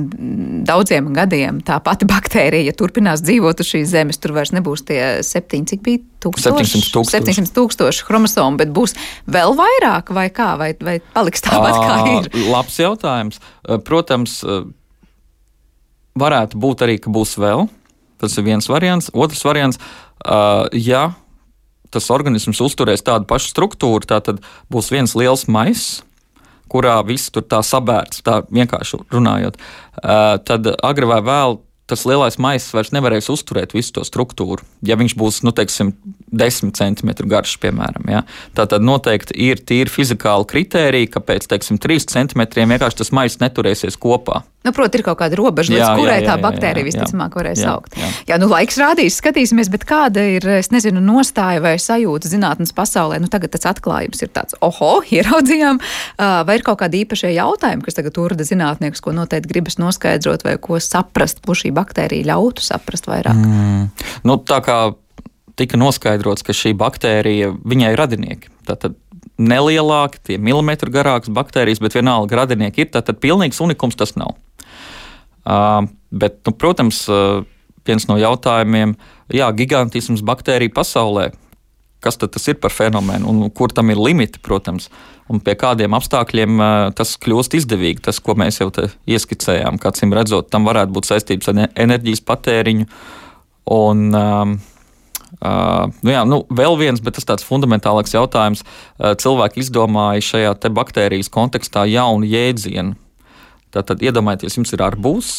[0.67, 4.21] daudziem gadiem tā pati baktērija ja turpinās dzīvot uz šīs zemes.
[4.21, 8.95] Tur vairs nebūs tie septiņi, cik bija tūkstoši, 700 tūkstoši, 700 tūkstoši chromosomu, bet būs
[9.31, 12.31] vēl vairāk vai kā, vai, vai paliks tāpat kā ir?
[12.49, 13.41] Labs jautājums.
[13.85, 14.39] Protams,
[16.19, 17.67] varētu būt arī, ka būs vēl.
[18.21, 19.11] Tas ir viens variants.
[19.13, 19.81] Otrs variants,
[20.79, 21.05] ja
[21.95, 26.01] tas organisms uzturēs tādu pašu struktūru, tad būs viens liels maiss
[26.71, 29.59] kurā viss tur tā sabērts, tā vienkārši runājot,
[30.49, 34.65] tad agri vai vēl tas lielais maisis vairs nevarēs uzturēt visu to struktūru.
[34.85, 35.93] Ja viņš būs, nu, teiksim,
[36.35, 38.23] 10 cm garš, piemēram, ja?
[38.57, 43.41] tā tad noteikti ir tīri fizikāli kriteriji, ka pēc, teiksim, 3 cm vienkārši tas maisis
[43.43, 44.41] neturēsies kopā.
[44.65, 47.61] Nu, Protams, ir kaut kāda robeža, līdz jā, kurai jā, jā, tā baktērija visticamāk varēs
[47.61, 47.93] jā, augt.
[48.01, 48.07] Jā.
[48.31, 53.19] jā, nu laiks rādīs, skatīsimies, bet kāda ir, es nezinu, nostāja vai sajūta zinātnes pasaulē.
[53.21, 55.77] Nu, tagad tas atklājums ir tāds, oho, ieraudzījām,
[56.17, 60.57] vai ir kaut kādi īpašie jautājumi, kas tagad urda zinātniekus, ko noteikti gribas noskaidrot vai
[60.57, 63.37] ko saprast, ko šī baktērija ļautu saprast vairāk.
[63.37, 63.89] Mm.
[64.27, 64.79] Nu, tā kā
[65.59, 68.51] tika noskaidrots, ka šī baktērija, viņai ir radinieki.
[68.67, 68.97] Tātad
[69.41, 72.91] nelielāki, tie milimetru garākas baktērijas, bet vienalga radinieki ir.
[72.93, 74.35] Tātad pilnīgs unikums tas nav.
[75.45, 77.43] Uh, bet, nu, protams, uh,
[77.85, 78.95] viens no jautājumiem
[79.33, 81.29] ir gigantisms baktēriju pasaulē.
[82.03, 84.89] Kas tas ir par fenomenu un kur tam ir limiti, protams,
[85.31, 86.61] un pie kādiem apstākļiem
[86.97, 88.03] tas kļūst izdevīgi.
[88.05, 88.69] Tas, ko mēs jau
[89.09, 92.89] ieskicējām, kā cim redzot, tam varētu būt saistības ar enerģijas patēriņu.
[93.75, 94.07] Un,
[95.35, 98.61] Uh, nu jā, nu, vēl viens, bet tas tāds fundamentālāks jautājums.
[98.95, 102.95] Cilvēki izdomāja šajā baktērijas kontekstā jaunu jēdzienu
[103.75, 105.31] Tātad iedomājieties, jums ir arbūzs,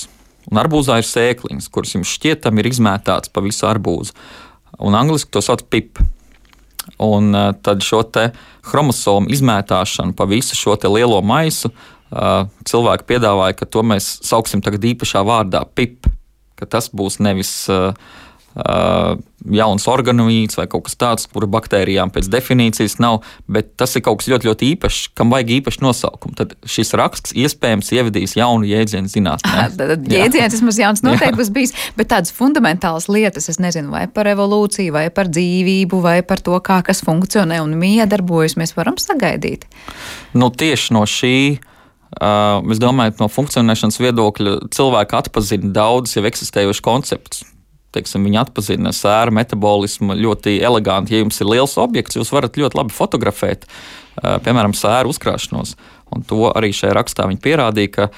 [0.50, 4.12] un arbūzā ir sēkliņas, kuras jums šķietam ir izmētātas pa visu arbūzu.
[4.84, 6.02] Un angļuiski to sauc pip.
[7.02, 8.04] Un uh, tad šo
[8.66, 14.84] chromosomu izmētāšanu pa visu šo lielo maisu uh, cilvēki piedāvāja, ka to mēs sauksim tagad
[14.84, 16.06] īpašā vārdā pip.
[16.56, 17.92] Ka tas būs nevis uh,
[18.56, 23.20] jauns organoīds vai kaut kas tāds, kura baktērijām pēc definīcijas nav,
[23.52, 26.36] bet tas ir kaut kas ļoti, ļoti īpašs, kam vajag īpašu nosaukumu.
[26.38, 29.66] Tad šis raksts iespējams ievedīs jaunu jēdzienu zinātnē.
[29.76, 34.30] Tad jēdziens vismaz jauns noteikti būs bijis, bet tādas fundamentālas lietas, es nezinu, vai par
[34.32, 39.68] evolūciju, vai par dzīvību, vai par to, kā kas funkcionē un miedarbojas, mēs varam sagaidīt.
[40.36, 41.36] Nu, tieši no šī.
[42.16, 47.42] Uh, es domāju, no funkcionēšanas viedokļa cilvēki atpazina daudz jau eksistējošus konceptus
[47.94, 51.14] teiksim, viņi atpazina sēru metabolismu ļoti eleganti.
[51.14, 53.66] Ja jums ir liels objekts, jūs varat ļoti labi fotografēt,
[54.20, 55.76] piemēram, sēru uzkrāšanos.
[56.14, 58.08] Un to arī šajā rakstā viņi pierādīja, ka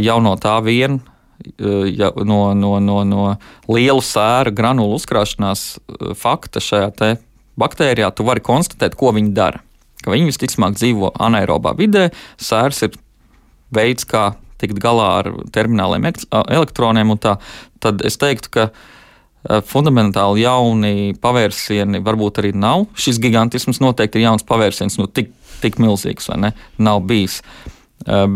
[0.00, 1.00] jau no tā vien.
[1.58, 3.24] Ja, no, no, no, no
[3.70, 5.66] liela sēra granulu uzkrāšanās
[6.18, 7.14] fakta šajā
[7.58, 9.62] baktērijā, tu vari konstatēt, ko viņi dara.
[10.02, 12.08] Ka viņi visticamāk dzīvo anaerobā vidē,
[12.42, 12.98] sērs ir
[13.74, 17.14] veids, kā tikt galā ar termināliem elektroniem.
[17.22, 17.36] Tā,
[17.82, 18.68] tad es teiktu, ka
[19.68, 22.86] fundamentāli jauni pavērsieni varbūt arī nav.
[22.98, 25.30] Šis gigantisms noteikti ir jauns pavērsiens, nu, tik,
[25.62, 26.52] tik milzīgs, vai ne?
[26.82, 27.40] Nav bijis.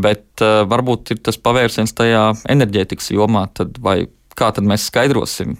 [0.03, 4.05] Bet varbūt ir tas pavērsiens tajā enerģētikas jomā, tad vai
[4.39, 5.57] kā tad mēs skaidrosim,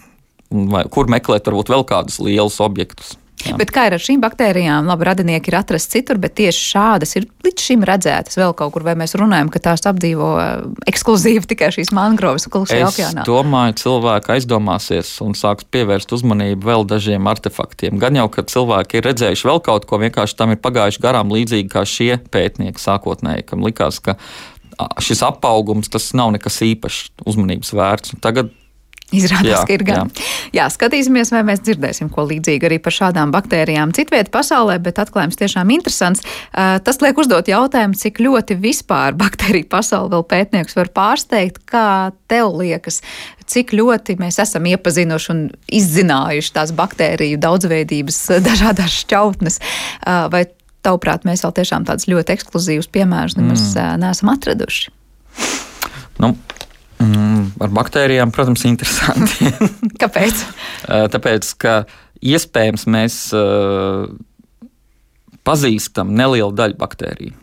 [0.73, 3.17] vai kur meklēt varbūt vēl kādus lielus objektus.
[3.43, 3.57] Jā.
[3.59, 4.87] Bet kā ir ar šīm baktērijām?
[4.87, 8.85] Labi, radinieki ir atrasti citur, bet tieši šādas ir līdz šim redzētas vēl kaut kur,
[8.87, 10.53] vai mēs runājam, ka tās apdzīvo eh,
[10.93, 13.25] ekskluzīvi tikai šīs mangroves klusajā okeānā?
[13.25, 17.99] Es domāju, cilvēki aizdomāsies un sāks pievērst uzmanību vēl dažiem artefaktiem.
[18.03, 21.71] Gan jau, ka cilvēki ir redzējuši vēl kaut ko, vienkārši tam ir pagājuši garām līdzīgi
[21.73, 24.19] kā šie pētnieki sākotnēji, kam likās, ka
[25.03, 28.17] šis apaugums tas nav nekas īpašs uzmanības vērts.
[28.25, 28.53] Tagad
[29.13, 30.09] Izrādās, jā, ka ir gan.
[30.09, 30.29] Jā.
[30.57, 35.39] jā, skatīsimies, vai mēs dzirdēsim ko līdzīgu arī par šādām baktērijām citvietā pasaulē, bet atklājums
[35.41, 36.25] tiešām interesants.
[36.25, 41.61] Uh, tas liek uzdot jautājumu, cik ļoti vispār baktēriju pasauli vēl pētnieks var pārsteigt.
[41.69, 43.03] Kā tev liekas,
[43.49, 49.61] cik ļoti mēs esam iepazinuši un izzinājuši tās baktēriju daudzveidības dažādās šķautnes?
[50.01, 50.47] Uh, vai
[50.83, 54.03] tavuprāt, mēs vēl tiešām tādus ļoti ekskluzīvus piemērus nemaz mm.
[54.03, 54.93] neesam atraduši?
[56.23, 56.35] Nu,
[57.03, 59.51] Mm, ar baktērijām, protams, interesanti.
[60.03, 60.43] Kāpēc?
[61.15, 61.77] Tāpēc, ka
[62.23, 64.05] iespējams mēs uh,
[65.47, 67.35] pazīstam nelielu daļu baktēriju.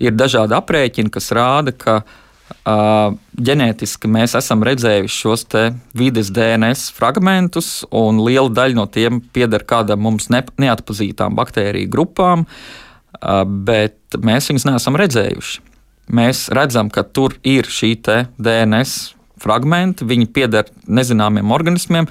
[0.00, 5.46] Ir dažādi aprēķini, kas rāda, ka uh, ģenētiski mēs esam redzējuši šos
[5.94, 12.46] vides DNS fragmentus, un liela daļa no tiem pieder kādam mums ne, neatpazītām baktēriju grupām,
[12.48, 15.69] uh, bet mēs viņus neesam redzējuši
[16.10, 22.08] mēs redzam, ka tur ir šī DNS fragmenti, viņi pieder nezināmiem organismiem,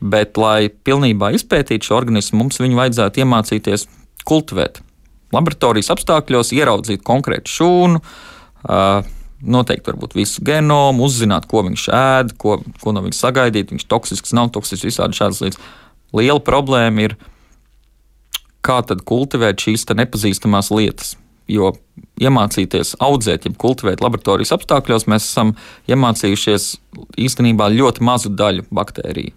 [0.00, 3.86] bet, lai pilnībā izpētītu šo organismu, mums viņu vajadzētu iemācīties
[4.28, 4.80] kultivēt.
[5.34, 8.00] Laboratorijas apstākļos ieraudzīt konkrētu šūnu,
[9.40, 13.72] noteikti varbūt visu genomu, uzzināt, ko viņš ēd, ko, ko no viņa sagaidīt.
[13.74, 15.62] Viņš toksisks, nav toksisks, visādi šādas lietas.
[16.16, 17.16] Liela problēma ir,
[18.66, 21.14] kā tad kultivēt šīs nepazīstamās lietas.
[21.50, 21.72] Jo
[22.20, 25.54] iemācīties audzēt, ja kultivēt laboratorijas apstākļos, mēs esam
[25.90, 26.68] iemācījušies
[27.26, 29.34] īstenībā ļoti mazu daļu baktēriju.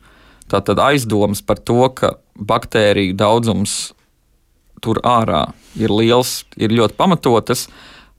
[0.51, 3.93] Tātad aizdomas par to, ka baktēriju daudzums
[4.83, 5.47] tur ārā
[5.79, 7.67] ir liels, ir ļoti pamatotas,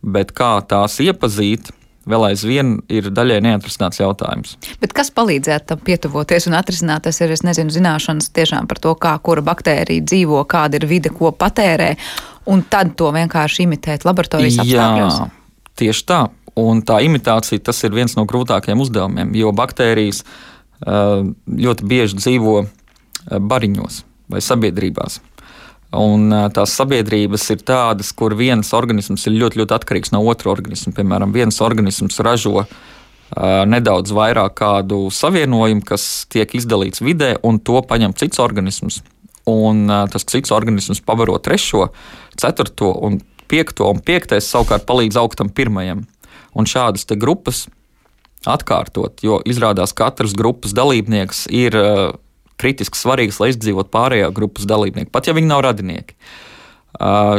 [0.02, 1.70] bet kā tās iepazīt,
[2.08, 4.56] vēl aizvien ir daļai neatrisināts jautājums.
[4.80, 7.06] Bet kas palīdzētu tam pietuvoties un atrisināt?
[7.06, 11.12] Tas ir, es nezinu, zināšanas tiešām par to, kā kura baktērija dzīvo, kāda ir vide,
[11.14, 11.94] ko patērē
[12.50, 15.20] un tad to vienkārši imitēt laboratorijas apstākļos?
[15.20, 15.28] Jā,
[15.80, 16.22] tieši tā.
[16.60, 20.22] Un tā imitācija tas ir viens no grūtākajiem uzdevumiem, jo baktērijas
[20.84, 22.56] ļoti bieži dzīvo
[23.24, 25.20] bariņos vai sabiedrībās.
[25.94, 30.94] Un tās sabiedrības ir tādas, kur viens organisms ir ļoti, ļoti atkarīgs no otra organisma.
[30.94, 32.64] Piemēram, viens organisms ražo
[33.70, 39.00] nedaudz vairāk kādu savienojumu, kas tiek izdalīts vidē, un to paņem cits organisms
[39.50, 41.88] un tas cits organisms pabaro trešo,
[42.40, 46.04] ceturto un piekto, un piektais savukārt palīdz augtam pirmajam.
[46.54, 47.66] Un šādas grupas
[48.46, 51.76] atkārtot, jo izrādās, ka katrs grupas dalībnieks ir
[52.60, 56.16] kritiski svarīgs, lai izdzīvotu pārējā grupas dalībnieku, pat ja viņi nav radinieki.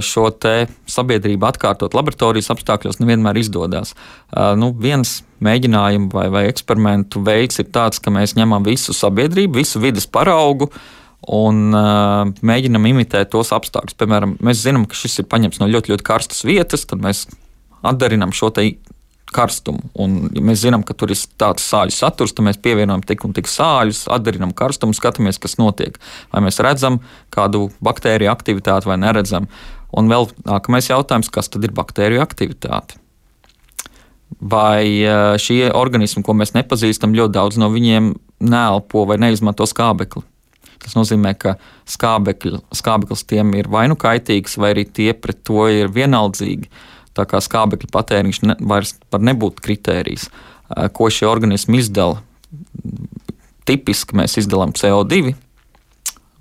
[0.03, 0.25] Šo
[0.91, 3.93] sabiedrību atkārtot laboratorijas apstākļos nevienmēr izdodas.
[4.59, 9.79] Nu, viens mēģinājums vai, vai eksperimentu veids ir tāds, ka mēs ņemam visu sabiedrību, visu
[9.79, 10.94] vidas paraugu, uh,
[11.33, 13.97] un uh, mēģinam imitēt tos apstākļus.
[13.97, 17.25] Piemēram, mēs zinām, ka šis ir paņemts no ļoti, ļoti karstas vietas, tad mēs
[17.85, 18.51] atdarinām šo
[19.35, 19.89] karstumu.
[19.99, 23.33] Un, ja mēs zinām, ka tur ir tāds sāļu saturs, tad mēs pievienojam tik un
[23.35, 25.97] tik sāļus, atdarinām karstumu, skatāmies, kas notiek.
[26.31, 27.01] Vai mēs redzam
[27.33, 29.49] kādu baktēriju aktivitāti vai neredzam.
[29.95, 32.99] Un vēl nākamais jautājums, kas tad ir baktēriju aktivitāte?
[34.39, 35.05] Vai
[35.41, 38.13] šie organismi, ko mēs nepazīstam, ļoti daudz no viņiem
[38.45, 40.25] neelpo vai neizmanto skābekli?
[40.85, 41.55] Tas nozīmē, ka
[41.89, 46.69] skābekļi, skābeklis tiem ir vai nu kaitīgs, vai arī tie pret to ir vienaldzīgi.
[47.17, 50.27] Tā kā skābekļa patēriņš ne, vairs var nebūt kritērijs,
[50.93, 52.21] ko šie organismi izdala.
[53.65, 55.33] Tipiski mēs izdalām CO2,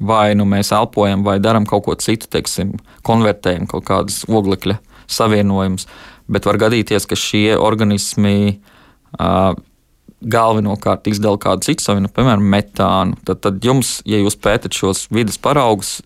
[0.05, 2.75] vai nu mēs elpojam, vai darām kaut ko citu, teiksim,
[3.07, 4.77] konvertējam kaut kādas oglekļa
[5.09, 5.89] savienojumus.
[6.29, 9.57] Bet var gadīties, ka šie organismi uh,
[10.31, 13.19] galvenokārt izdala kādu citu savienu, piemēram, metānu.
[13.27, 15.99] Tad, tad jums, ja jūs pētat šos vidas paraugus,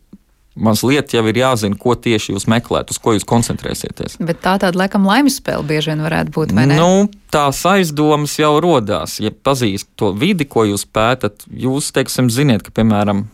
[0.58, 4.18] mazliet jau ir jāzina, ko tieši jūs meklējat, uz ko jūs koncentrēsieties.
[4.18, 6.54] Bet tā tāda laikam laimes spēle bieži vien varētu būt.
[6.58, 9.18] Nu, tās aizdomas jau rodās.
[9.22, 13.26] Ja pazīst to vidi, ko jūs pētat, jūs, teiksim, ziniet, ka, piemēram,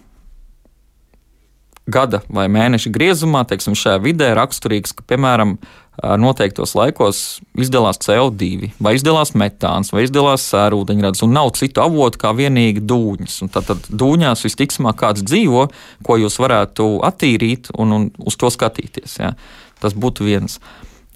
[1.91, 5.59] gada vai mēneša griezumā, teiksim, šajā vidē raksturīgs, ka, piemēram,
[6.03, 7.21] noteiktos laikos
[7.61, 13.37] izdalās CO2, vai izdalās metāns, vai izdalās sērūdeņrads, un nav citu avotu kā vienīgi dūņas.
[13.45, 15.69] Un tad, tad dūņās visticamāk kāds dzīvo,
[16.07, 19.21] ko jūs varētu attīrīt un, un uz to skatīties.
[19.23, 19.35] Ja?
[19.83, 20.59] Tas būtu viens.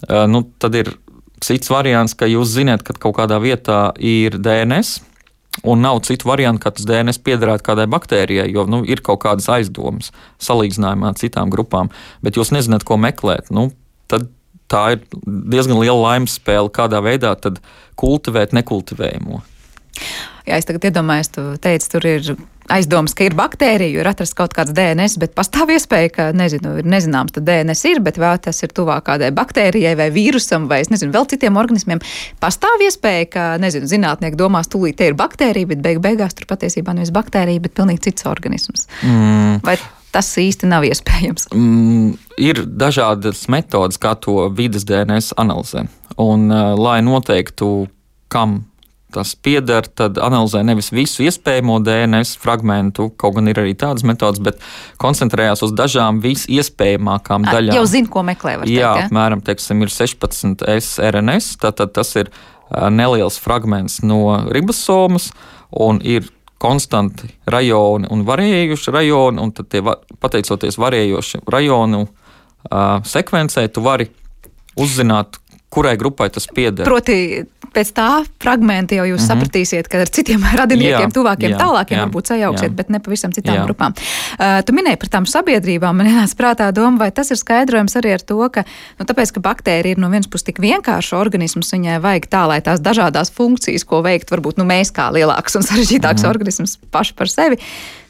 [0.07, 0.93] Nu, tad ir
[1.43, 4.99] cits variants, ka jūs zināt, ka kaut kādā vietā ir DNS
[5.63, 9.49] Un nav citu variantu, kā tas DNS piederētu kādai baktērijai, jo nu, ir kaut kādas
[9.51, 10.13] aizdomas
[10.45, 11.89] salīdzinājumā ar citām grupām,
[12.23, 13.49] bet jūs nezināt, ko meklēt.
[13.51, 13.67] Nu,
[14.07, 14.29] tad
[14.71, 17.35] tā ir diezgan liela laimes spēle, kādā veidā
[17.99, 19.41] kultivēt nekultivējamo.
[20.47, 22.31] Jā, es tagad iedomājos, tu teici, tur ir
[22.73, 26.89] aizdomas, ka ir baktērija, ir atrasts kaut kāds DNS, bet pastāv iespēja, ka, nezinu, ir
[26.89, 30.91] nezināms, tad DNS ir, bet vai tas ir tuvāk kādai baktērijai vai vīrusam vai, es
[30.93, 32.01] nezinu, vēl citiem organismiem.
[32.41, 36.97] Pastāv iespēja, ka, nezinu, zinātnieki domās, tūlīt te ir baktērija, bet beig beigās tur patiesībā
[36.97, 38.89] nevis baktērija, bet pilnīgi cits organisms.
[39.05, 39.61] Mm.
[39.65, 39.77] Vai
[40.13, 41.49] tas īsti nav iespējams?
[41.55, 45.87] Mm, ir dažādas metodas, kā to vidas DNS analizē.
[46.19, 47.87] Un, uh, lai noteiktu,
[48.31, 48.63] kam
[49.13, 54.41] tas pieder, tad analizē nevis visu iespējamo DNS fragmentu, kaut gan ir arī tādas metodas,
[54.43, 54.59] bet
[55.01, 57.77] koncentrējās uz dažām visiespējamākām daļām.
[57.79, 58.59] Jau zinu, ko meklē.
[58.69, 62.29] Jā, teikt, apmēram teiksim, ir 16 SRNS, tātad tas ir
[62.93, 64.21] neliels fragments no
[64.53, 65.31] ribosomas
[65.73, 66.29] un ir
[66.59, 69.83] konstanti rajoni un varējuši rajoni, un tad tie,
[70.19, 74.09] pateicoties varējoši rajonu uh, sekvencē, tu vari
[74.79, 75.39] uzzināt,
[75.69, 76.85] kurai grupai tas pieder.
[76.87, 78.07] Proti, pēc tā
[78.41, 79.27] fragmenta jau jūs mm -hmm.
[79.29, 82.75] sapratīsiet, ka ar citiem radiniekiem, jā, tuvākiem, jā, tālākiem jā, varbūt sajauksiet, jā.
[82.75, 83.65] bet ne pavisam citām jā.
[83.65, 83.93] grupām.
[83.93, 88.13] Uh, tu minēji par tām sabiedrībām, man ienāca prātā doma, vai tas ir skaidrojums arī
[88.13, 88.63] ar to, ka,
[88.99, 92.61] nu, tāpēc, ka baktērija ir no vienas puses tik vienkārša organisms, viņai vajag tā, lai
[92.61, 96.29] tās dažādas funkcijas, ko veikt, varbūt nu, mēs kā lielāks un sarežģītāks mm -hmm.
[96.29, 97.57] organisms paši par sevi.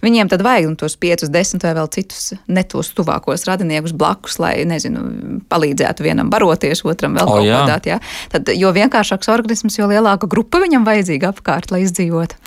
[0.04, 4.38] Viņiem tad vajag nu, tos 5, 10 vai vēl citus ne tos tuvākos radiniekus blakus,
[4.42, 5.04] lai, nezinu,
[5.52, 7.80] palīdzētu vienam baroties, otram vēl kaut kādā.
[7.88, 8.00] Ja?
[8.32, 12.40] Tad, jo vienkāršāks organisms, jo lielāka grupa viņam vajadzīga apkārt, lai izdzīvotu.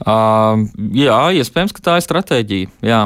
[0.00, 2.70] Uh, jā, iespējams, ka tā ir stratēģija.
[2.86, 3.02] Jā.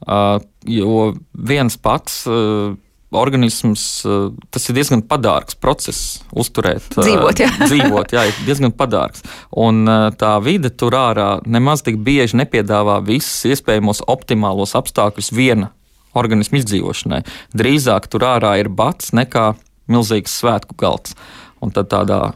[0.00, 2.22] Uh, jo viens pats.
[2.30, 2.78] Uh,
[3.10, 7.42] organisms, eh, tas ir diezgan padārgs process, uzturēt, eh, dzīvot.
[7.42, 9.24] Jā, dzīvot, jā ir diezgan padārgs.
[9.50, 15.72] Un eh, tā vide tur ārā nemaz tik bieži nepiedāvā visus iespējamos optimālos apstākļus viena
[16.14, 17.24] organismu izdzīvošanai.
[17.54, 19.54] Drīzāk tur ārā ir bats nekā
[19.90, 21.16] milzīgs svētku galds.
[21.60, 22.32] Un tad tādā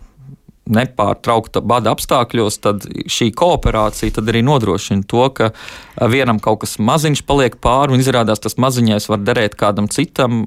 [0.71, 5.51] nepārtraukta bada apstākļos, tad šī kooperācija tad arī nodrošina to, ka
[6.11, 10.47] vienam kaut kas maziņš paliek pāri, un izrādās tas maziņais var derēt kādam citam,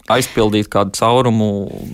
[0.15, 1.47] aizpildīt kādu caurumu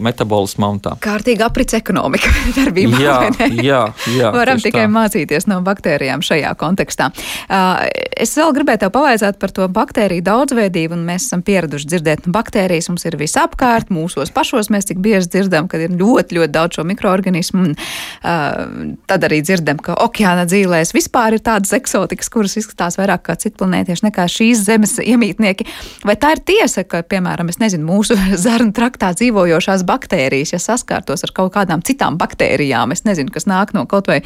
[0.03, 0.95] metabolismā un tā.
[1.03, 2.99] Kārtīga aprits ekonomika darbībā.
[3.01, 3.17] Jā,
[3.63, 3.81] jā,
[4.15, 4.91] jā Varam tikai tā.
[4.93, 7.09] mācīties no baktērijām šajā kontekstā.
[7.47, 12.33] Es vēl gribēju tev pavaicāt par to baktēriju daudzveidību, un mēs esam pieraduši dzirdēt, ka
[12.35, 16.79] baktērijas mums ir visapkārt, mūsos pašos mēs tik bieži dzirdam, ka ir ļoti, ļoti daudz
[16.79, 22.97] šo mikroorganismu, un tad arī dzirdam, ka okeāna dzīvēs vispār ir tādas eksotikas, kuras izskatās
[22.99, 25.67] vairāk kā citplanētieši nekā šīs zemes iemītnieki.
[26.07, 30.59] Vai tā ir tiesa, ka, piemēram, es nezinu, nezinu, mūsu zarnu traktā dzīvojošās baktērijas, ja
[30.59, 34.21] saskārtos ar kaut kādām citām baktērijām, es nezinu, kas nāk no kaut vai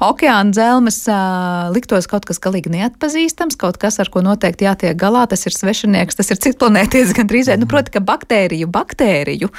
[0.00, 1.06] okeāna dzelmes,
[1.74, 6.16] liktos kaut kas galīgi neatpazīstams, kaut kas, ar ko noteikti jātiek galā, tas ir svešinieks,
[6.16, 7.52] tas ir citplanētietis gandrīz.
[7.56, 9.50] Nu, proti, ka baktēriju, baktēriju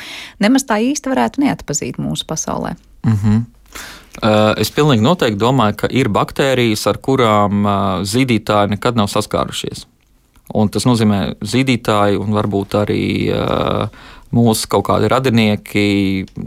[0.44, 2.76] nemaz tā īsti varētu neatpazīt mūsu pasaulē.
[3.06, 3.46] Mm -hmm.
[4.58, 7.68] Es pilnīgi noteikti domāju, ka ir baktērijas, ar kurām
[8.02, 9.86] zīdītāji nekad nav saskārušies.
[10.58, 13.02] Un tas nozīmē zīdītāji un varbūt arī
[14.34, 15.84] mūsu kaut kādi radinieki,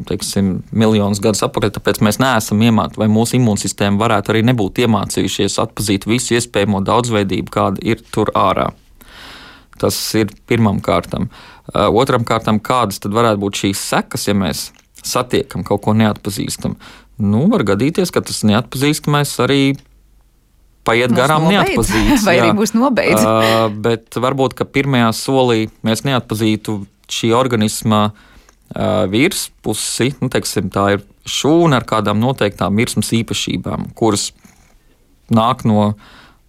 [0.08, 1.72] teiksim, miljonus gadus atpakaļ.
[1.76, 7.54] Tāpēc mēs neesam iemācījušies, vai mūsu imūnsistēma varētu arī nebūt iemācījušies atpazīt visu iespējamo daudzveidību,
[7.54, 8.70] kāda ir tur ārā.
[9.80, 11.30] Tas ir pirmam kārtam.
[11.72, 14.66] Otram kārtam, kādas tad varētu būt šīs sekas, ja mēs
[15.00, 16.76] satiekam kaut ko neatpazīstamu?
[17.20, 19.62] Nu, var gadīties, ka tas neatpazīstamais arī
[20.86, 22.24] paiet garām neatpazīts.
[22.28, 22.44] Vai jā.
[22.44, 23.24] arī būs nobeigts?
[23.24, 30.86] Uh, bet varbūt, ka pirmajā solī mēs neatpazītu šī organisma uh, virspusi, nu, teiksim, tā
[30.96, 34.30] ir šūna ar kādām noteiktām virsmas īpašībām, kuras
[35.30, 35.92] nāk no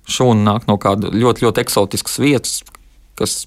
[0.09, 2.61] šūna, nāk no kāda ļoti, ļoti eksotiskas vietas,
[3.19, 3.43] kas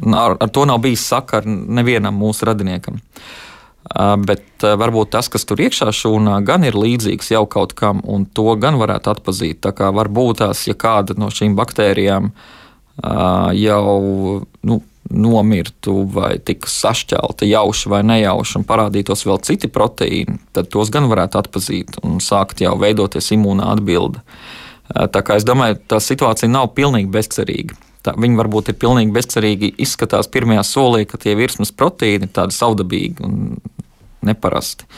[0.00, 3.00] ar, ar to nav bijis sakara nevienam mūsu radiniekam.
[3.00, 3.32] Uh,
[3.92, 8.54] Bet varbūt tas, kas tur iekšā šūnā, gan ir līdzīgs jau kaut kam, un to
[8.56, 9.60] gan varētu atpazīt.
[9.66, 12.30] Tā kā varbūt tās, ja kāda no šīm baktērijām
[13.60, 13.84] jau
[14.64, 14.80] nu,
[15.10, 21.10] nomirtu vai tika sašķelta jauši vai nejauši un parādītos vēl citi proteīni, tad tos gan
[21.10, 24.24] varētu atpazīt un sākt jau veidoties imūnā atbilde.
[24.88, 27.76] Tā kā es domāju, tā situācija nav pilnīgi bezcerīga.
[28.04, 32.56] tā, viņi varbūt ir pilnīgi bezcerīgi izskatās pirmajā solī, ka tie virsmas proteīni ir tādi
[32.56, 33.56] saudabīgi un
[34.26, 34.88] neparasti.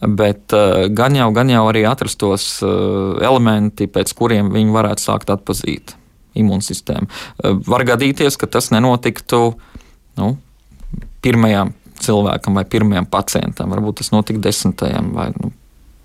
[0.00, 5.30] Bet uh, gan jau, gan jau arī atrastos uh, elementi, pēc kuriem viņi varētu sākt
[5.30, 5.94] atpazīt
[6.38, 7.06] imūnsistēmu.
[7.06, 9.42] Uh, var gadīties, ka tas nenotiktu
[10.18, 10.32] nu,
[11.22, 11.70] pirmajām
[12.02, 13.70] cilvēkam vai pirmajam pacientam.
[13.70, 15.52] Varbūt tas notika desmitajam, vai, nu,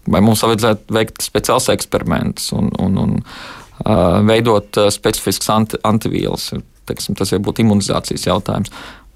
[0.05, 6.51] vai mums vajadzētu veikt speciāls eksperiments un, un, un uh, veidot specifisks anti, antivielas.
[6.89, 8.69] Teiksim, tas jau būtu imunizācijas jautājums.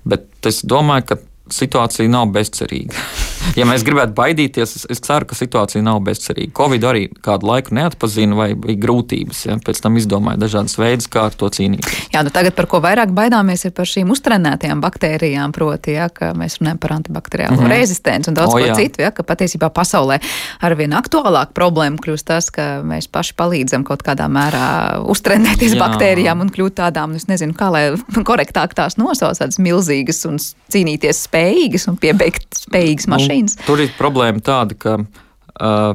[0.09, 1.21] Bet es domāju, ka
[1.61, 2.97] situācija nav bezcerīga.
[3.59, 6.53] ja mēs gribētu baidīties, es, es ceru, ka situācija nav bezcerīga.
[6.57, 9.45] Covid arī kādu laiku neatpazina vai bija grūtības.
[9.47, 9.57] Ja?
[9.63, 12.09] Pēc tam izdomāja dažādas veidus, kā ar to cīnīties.
[12.13, 16.33] Jā, nu tagad par ko vairāk baidāmies ir par šīm uztrenētajām baktērijām, proti, ja, ka
[16.37, 17.73] mēs runājam par antibakteriālu mm -hmm.
[17.73, 18.75] rezistenci un daudz o, ko jā.
[18.77, 20.19] citu, ja, ka patiesībā pasaulē
[20.61, 25.79] arvien aktuālāk problēma kļūst tas, ka mēs paši palīdzam kaut kādā mērā uztrenēties jā.
[25.79, 27.83] baktērijām un kļūt tādām, nu, es nezinu, kā lai
[28.29, 30.39] korektāk tās nosauc, tādas milzīgas un
[30.73, 33.59] cīnīties spējīgas un piebeigt spējīgas nu, mašīnas.
[33.65, 35.93] Tur ir problēma tāda, ka uh,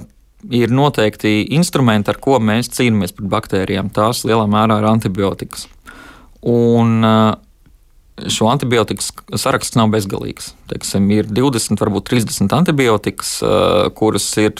[0.50, 3.90] ir noteikti instrumenti, ar ko mēs cīnāmies pret baktērijām.
[3.94, 5.68] Tās lielā mērā ir antibiotikas.
[6.42, 7.04] Un,
[8.18, 10.48] Šo antibiotiku saraksts nav bezgalīgs.
[10.66, 13.36] Teiksim, ir 20, varbūt 30 antibiotikas,
[13.94, 14.58] kuras ir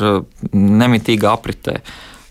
[0.55, 1.81] nemitīgā apritē.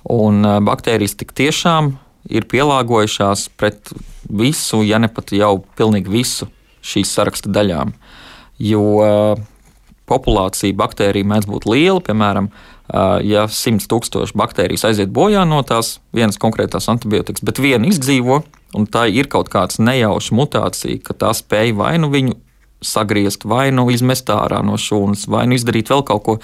[0.08, 1.90] Un baktērijas tik tiešām
[2.32, 3.92] ir pielāgojušās pret
[4.24, 6.48] visu, ja ne pat jau pilnīgi visu
[6.80, 7.92] šīs saraksta daļām.
[8.64, 8.86] Jo
[10.08, 12.02] populācija baktēriju mēdz būt liela.
[12.04, 12.48] Piemēram,
[13.28, 18.42] ja 100 tūkstoši baktērijas aiziet bojā no tās vienas konkrētās antibiotikas, bet viena izdzīvo,
[18.78, 22.38] un tā ir kaut kāda nejauša mutācija, ka tā spēj vai nu viņu
[22.84, 26.38] sagriezt, vai nu izmest ārā no šūnas, vai nu izdarīt vēl kaut ko,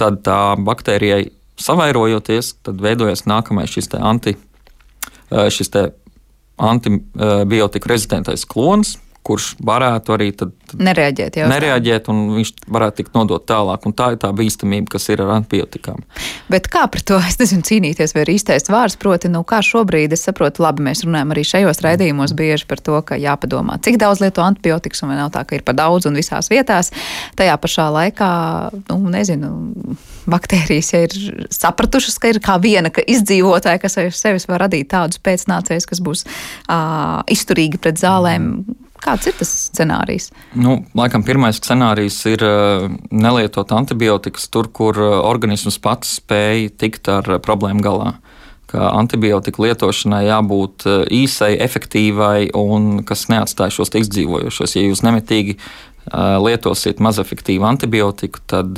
[0.00, 1.28] tad tā baktērijai
[1.58, 4.36] savairojoties, tad veidojas nākamais šis anti,
[5.28, 5.74] šis
[6.58, 8.96] antibiotika rezistentais klons,
[9.28, 13.84] kurš varētu arī tad, tad nereaģēt, jau, nereaģēt, un viņš varētu tikt nodot tālāk.
[13.88, 16.00] Un tā ir tā bīstamība, kas ir ar antibiotikām.
[16.48, 20.16] Bet kā par to, es nezinu, cīnīties, vai ir īstais vārds, proti, nu, kā šobrīd,
[20.16, 24.24] es saprotu, labi, mēs runājam arī šajos raidījumos bieži par to, ka jāpadomā, cik daudz
[24.24, 26.92] lieto antibiotikas, un vai nav tā, ka ir par daudz un visās vietās.
[27.38, 28.30] Tajā pašā laikā,
[28.88, 29.52] nu, nezinu,
[30.28, 31.16] baktērijas ja ir
[31.54, 36.04] sapratušas, ka ir kā viena ka izdzīvotāja, kas aiz sevis var radīt tādus pēcnācējus, kas
[36.04, 38.52] būs uh, izturīgi pret zālēm.
[38.52, 40.30] Mm Kāds ir tas scenārijs?
[40.58, 47.10] Nu, laikam pirmais scenārijs ir uh, nelietot antibiotikas tur, kur uh, organisms pats spēj tikt
[47.12, 48.16] ar uh, problēmu galā.
[48.68, 50.84] Ka antibiotika lietošanai jābūt
[51.14, 54.74] īsai, efektīvai un kas neatstāj šos izdzīvojušos.
[54.76, 55.54] Ja jūs nemitīgi
[56.44, 58.76] lietosiet mazefektīvu antibiotiku, tad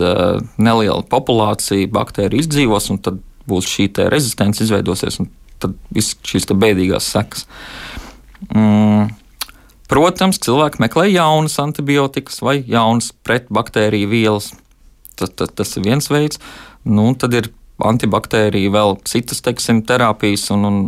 [0.63, 3.19] neliela populācija baktēriju izdzīvos, un tad
[3.51, 7.49] būs šī rezistence izveidosies, un tad viss šīs bēdīgās sekas.
[8.55, 9.11] Mm.
[9.91, 14.53] Protams, cilvēki meklē jaunas antibiotikas vai jaunas pretbaktēriju vielas.
[15.19, 16.39] Tas, tas, tas ir viens veids.
[16.87, 17.51] Nu, tad ir
[17.83, 20.79] antibaktērija, vēl citas teiksim, terapijas un, un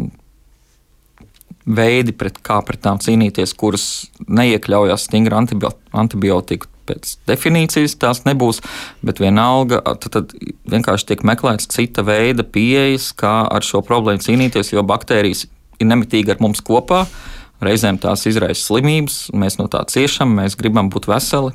[1.66, 3.88] veidi, pret kā pret tām cīnīties, kuras
[4.28, 6.70] neiekļaujas stingra antibiotika.
[6.82, 8.58] Pēc definīcijas tās nebūs,
[9.06, 10.32] bet vienalga, tad, tad
[10.70, 15.46] vienkārši tiek meklēts cita veida pieejas, kā ar šo problēmu cīnīties, jo baktērijas
[15.78, 17.04] ir nemitīgi ar mums kopā.
[17.06, 21.54] Uh, Reizēm tās izraisa slimības, mēs no tā ciešam, mēs gribam būt veseli.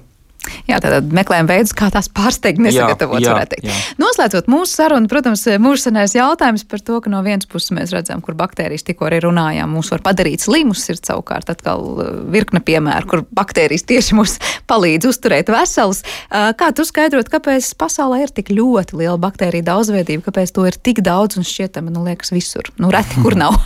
[0.67, 3.19] Jā, tad meklējam veidus, kā tās pārsteigt, nesagatavot.
[3.23, 3.75] Jā, jā, jā.
[3.99, 8.21] Noslēdzot mūsu sarunu, protams, mūsu senais jautājums par to, ka no vienas puses mēs redzam,
[8.23, 13.11] kur baktērijas tikko arī runājām, mūs var padarīt slimus, ir savukārt atkal uh, virkne piemēru,
[13.11, 14.37] kur baktērijas tieši mums
[14.71, 16.03] palīdz uzturēt veselus.
[16.27, 20.79] Uh, kā tu skaidrot, kāpēc pasaulē ir tik ļoti liela baktērija daudzveidība, kāpēc to ir
[20.79, 22.71] tik daudz un šķietami, nu, liekas, visur?
[22.79, 23.57] Nu, reti, kur nav.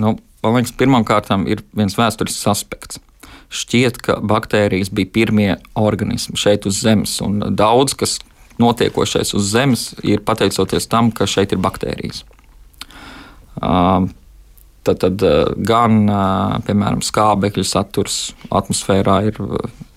[0.00, 3.00] nu, man liekas, pirmkārt ir viens vēsturisks aspekts.
[3.50, 8.18] Šķiet, ka baktērijas bija pirmie organismi šeit uz Zemes, un daudz kas
[8.62, 12.22] notiekošais uz Zemes ir pateicoties tam, ka šeit ir baktērijas.
[13.60, 15.24] Tad, tad
[15.66, 15.98] gan,
[16.66, 19.40] piemēram, skābekļa saturs atmosfērā ir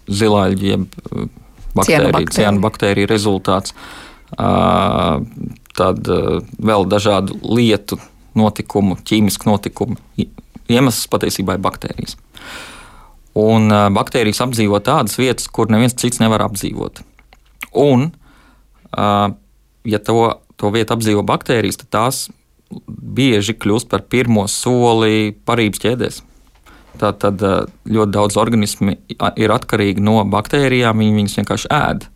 [0.09, 1.29] zilāļi, jeb
[1.77, 3.75] baktēriju, cienu baktēriju rezultāts.
[5.73, 8.01] Tad vēl dažādu lietu
[8.39, 9.97] notikumu, ķīmisku notikumu
[10.71, 12.17] iemesls patiesībā ir baktērijas.
[13.39, 17.01] Un baktērijas apdzīvo tādas vietas, kur neviens cits nevar apdzīvot.
[17.81, 18.11] Un,
[18.93, 20.17] ja to,
[20.59, 22.21] to vietu apdzīvo baktērijas, tad tās
[22.87, 26.21] bieži kļūst par pirmo soli parības ķēdēs.
[27.01, 27.41] Tātad
[27.89, 28.99] ļoti daudz organismi
[29.41, 32.07] ir atkarīgi no baktērijām, viņi viņus vienkārši ēd.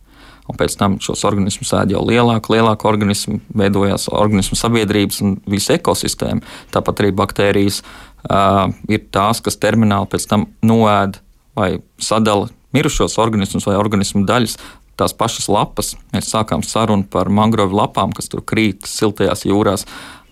[0.48, 5.76] Un pēc tam šos organismus ēd jau lielāku, lielāku organismu, veidojās organismu sabiedrības un visa
[5.76, 6.44] ekosistēma.
[6.74, 11.20] Tāpat arī baktērijas uh, ir tās, kas termināli pēc tam noēd
[11.58, 14.58] vai sadala mirušos organismus vai organismu daļas.
[14.98, 19.86] Tās pašas lapas, mēs sākām sarunu par mangrovu lapām, kas tur krīt siltajās jūrās.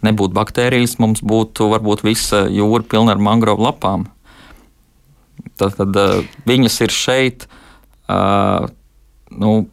[0.06, 4.08] Nebūtu baktērijas, mums būtu varbūt visa jūra pilna ar mangrovu lapām.
[5.60, 7.48] Tad, tad uh, viņas ir šeit.
[8.10, 8.68] Uh,
[9.34, 9.66] nu,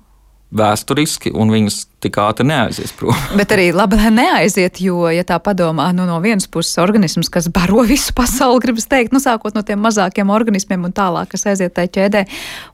[0.52, 3.16] vēsturiski, un viņas tik ātri neaizies prom.
[3.40, 7.48] Bet arī labi, lai neaiziet, jo, ja tā padomā, nu, no vienas puses organisms, kas
[7.52, 11.74] baro visu pasauli, gribas teikt, nu, sākot no tiem mazākiem organismiem un tālāk, kas aiziet
[11.76, 12.24] tajā ķēdē,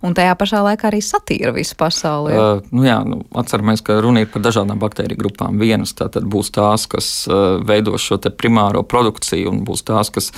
[0.06, 2.34] un tajā pašā laikā arī satīra visu pasauli.
[2.34, 5.60] Uh, nu, jā, nu, atceramies, ka runa ir par dažādām baktēriju grupām.
[5.62, 10.32] Vienas tātad būs tās, kas uh, veidos šo primāro produkciju, un būs tās, kas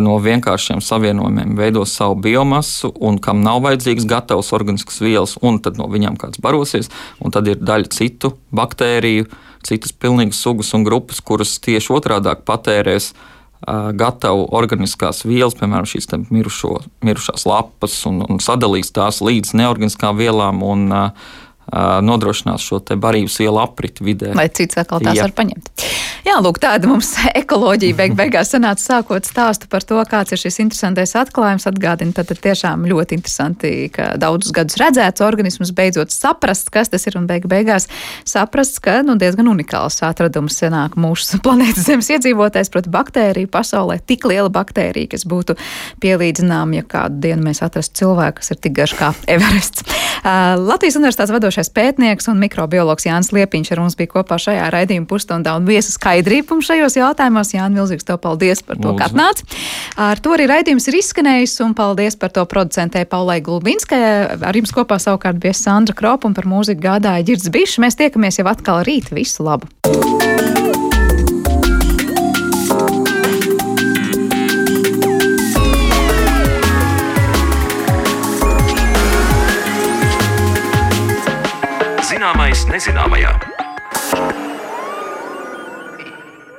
[0.00, 5.78] no vienkāršiem savienojumiem veidos savu biomasu, un kam nav vajadzīgs gatavs organisks vielas, un tad
[5.80, 6.90] no viņiem kāds barosies.
[7.20, 9.28] Tad ir daļa citu baktēriju,
[9.66, 13.12] citas pilnīgas sugas un grupas, kuras tieši otrādi patērēs
[13.96, 20.60] gatavu organiskās vielas, piemēram, šīs mirušo, mirušās lapas, un, un sadalīs tās līdz neorganiskām vielām.
[20.62, 21.32] Un, uh,
[22.04, 24.34] nodrošinās šo barības vielu apriti vidē.
[24.36, 25.28] Lai cits atkal tās Jā.
[25.28, 25.70] var paņemt.
[26.24, 27.10] Jā, lūk, tāda mums
[27.40, 31.66] ekoloģija beig beigās sanāca sākot stāstu par to, kāds ir šis interesantais atklājums.
[31.68, 37.04] Atgādina, tad, tad tiešām ļoti interesanti, ka daudzus gadus redzēts organisms beidzot saprast, kas tas
[37.08, 37.88] ir un beig beigās
[38.28, 44.24] saprast, ka nu, diezgan unikāls atradums senāk mūsu planētas Zemes iedzīvotājs, proti baktēriju pasaulē, tik
[44.28, 45.58] liela baktērija, kas būtu
[46.04, 49.84] pielīdzināma, ja kādu dienu mēs atrastu cilvēku, kas ir tik garš kā Everests.
[50.24, 54.66] Uh, Latvijas Universitātes vadošais vadošais pētnieks un mikrobiologs Jānis Liepiņš ar mums bija kopā šajā
[54.74, 57.54] raidījuma pusstundā un viesa skaidrību šajos jautājumos.
[57.54, 59.44] Jānis, milzīgs tev paldies par to, ka atnāc.
[59.96, 64.02] Ar to arī raidījums ir izskanējis un paldies par to producentē Paulai Gulbinskai.
[64.42, 67.78] Ar jums kopā savukārt bija Sandra Kropa un par mūziku gādāja Girds Bišs.
[67.82, 69.14] Mēs tiekamies jau atkal rīt.
[69.14, 69.70] Visu labu!
[82.24, 83.34] Zināmais nezināmajā.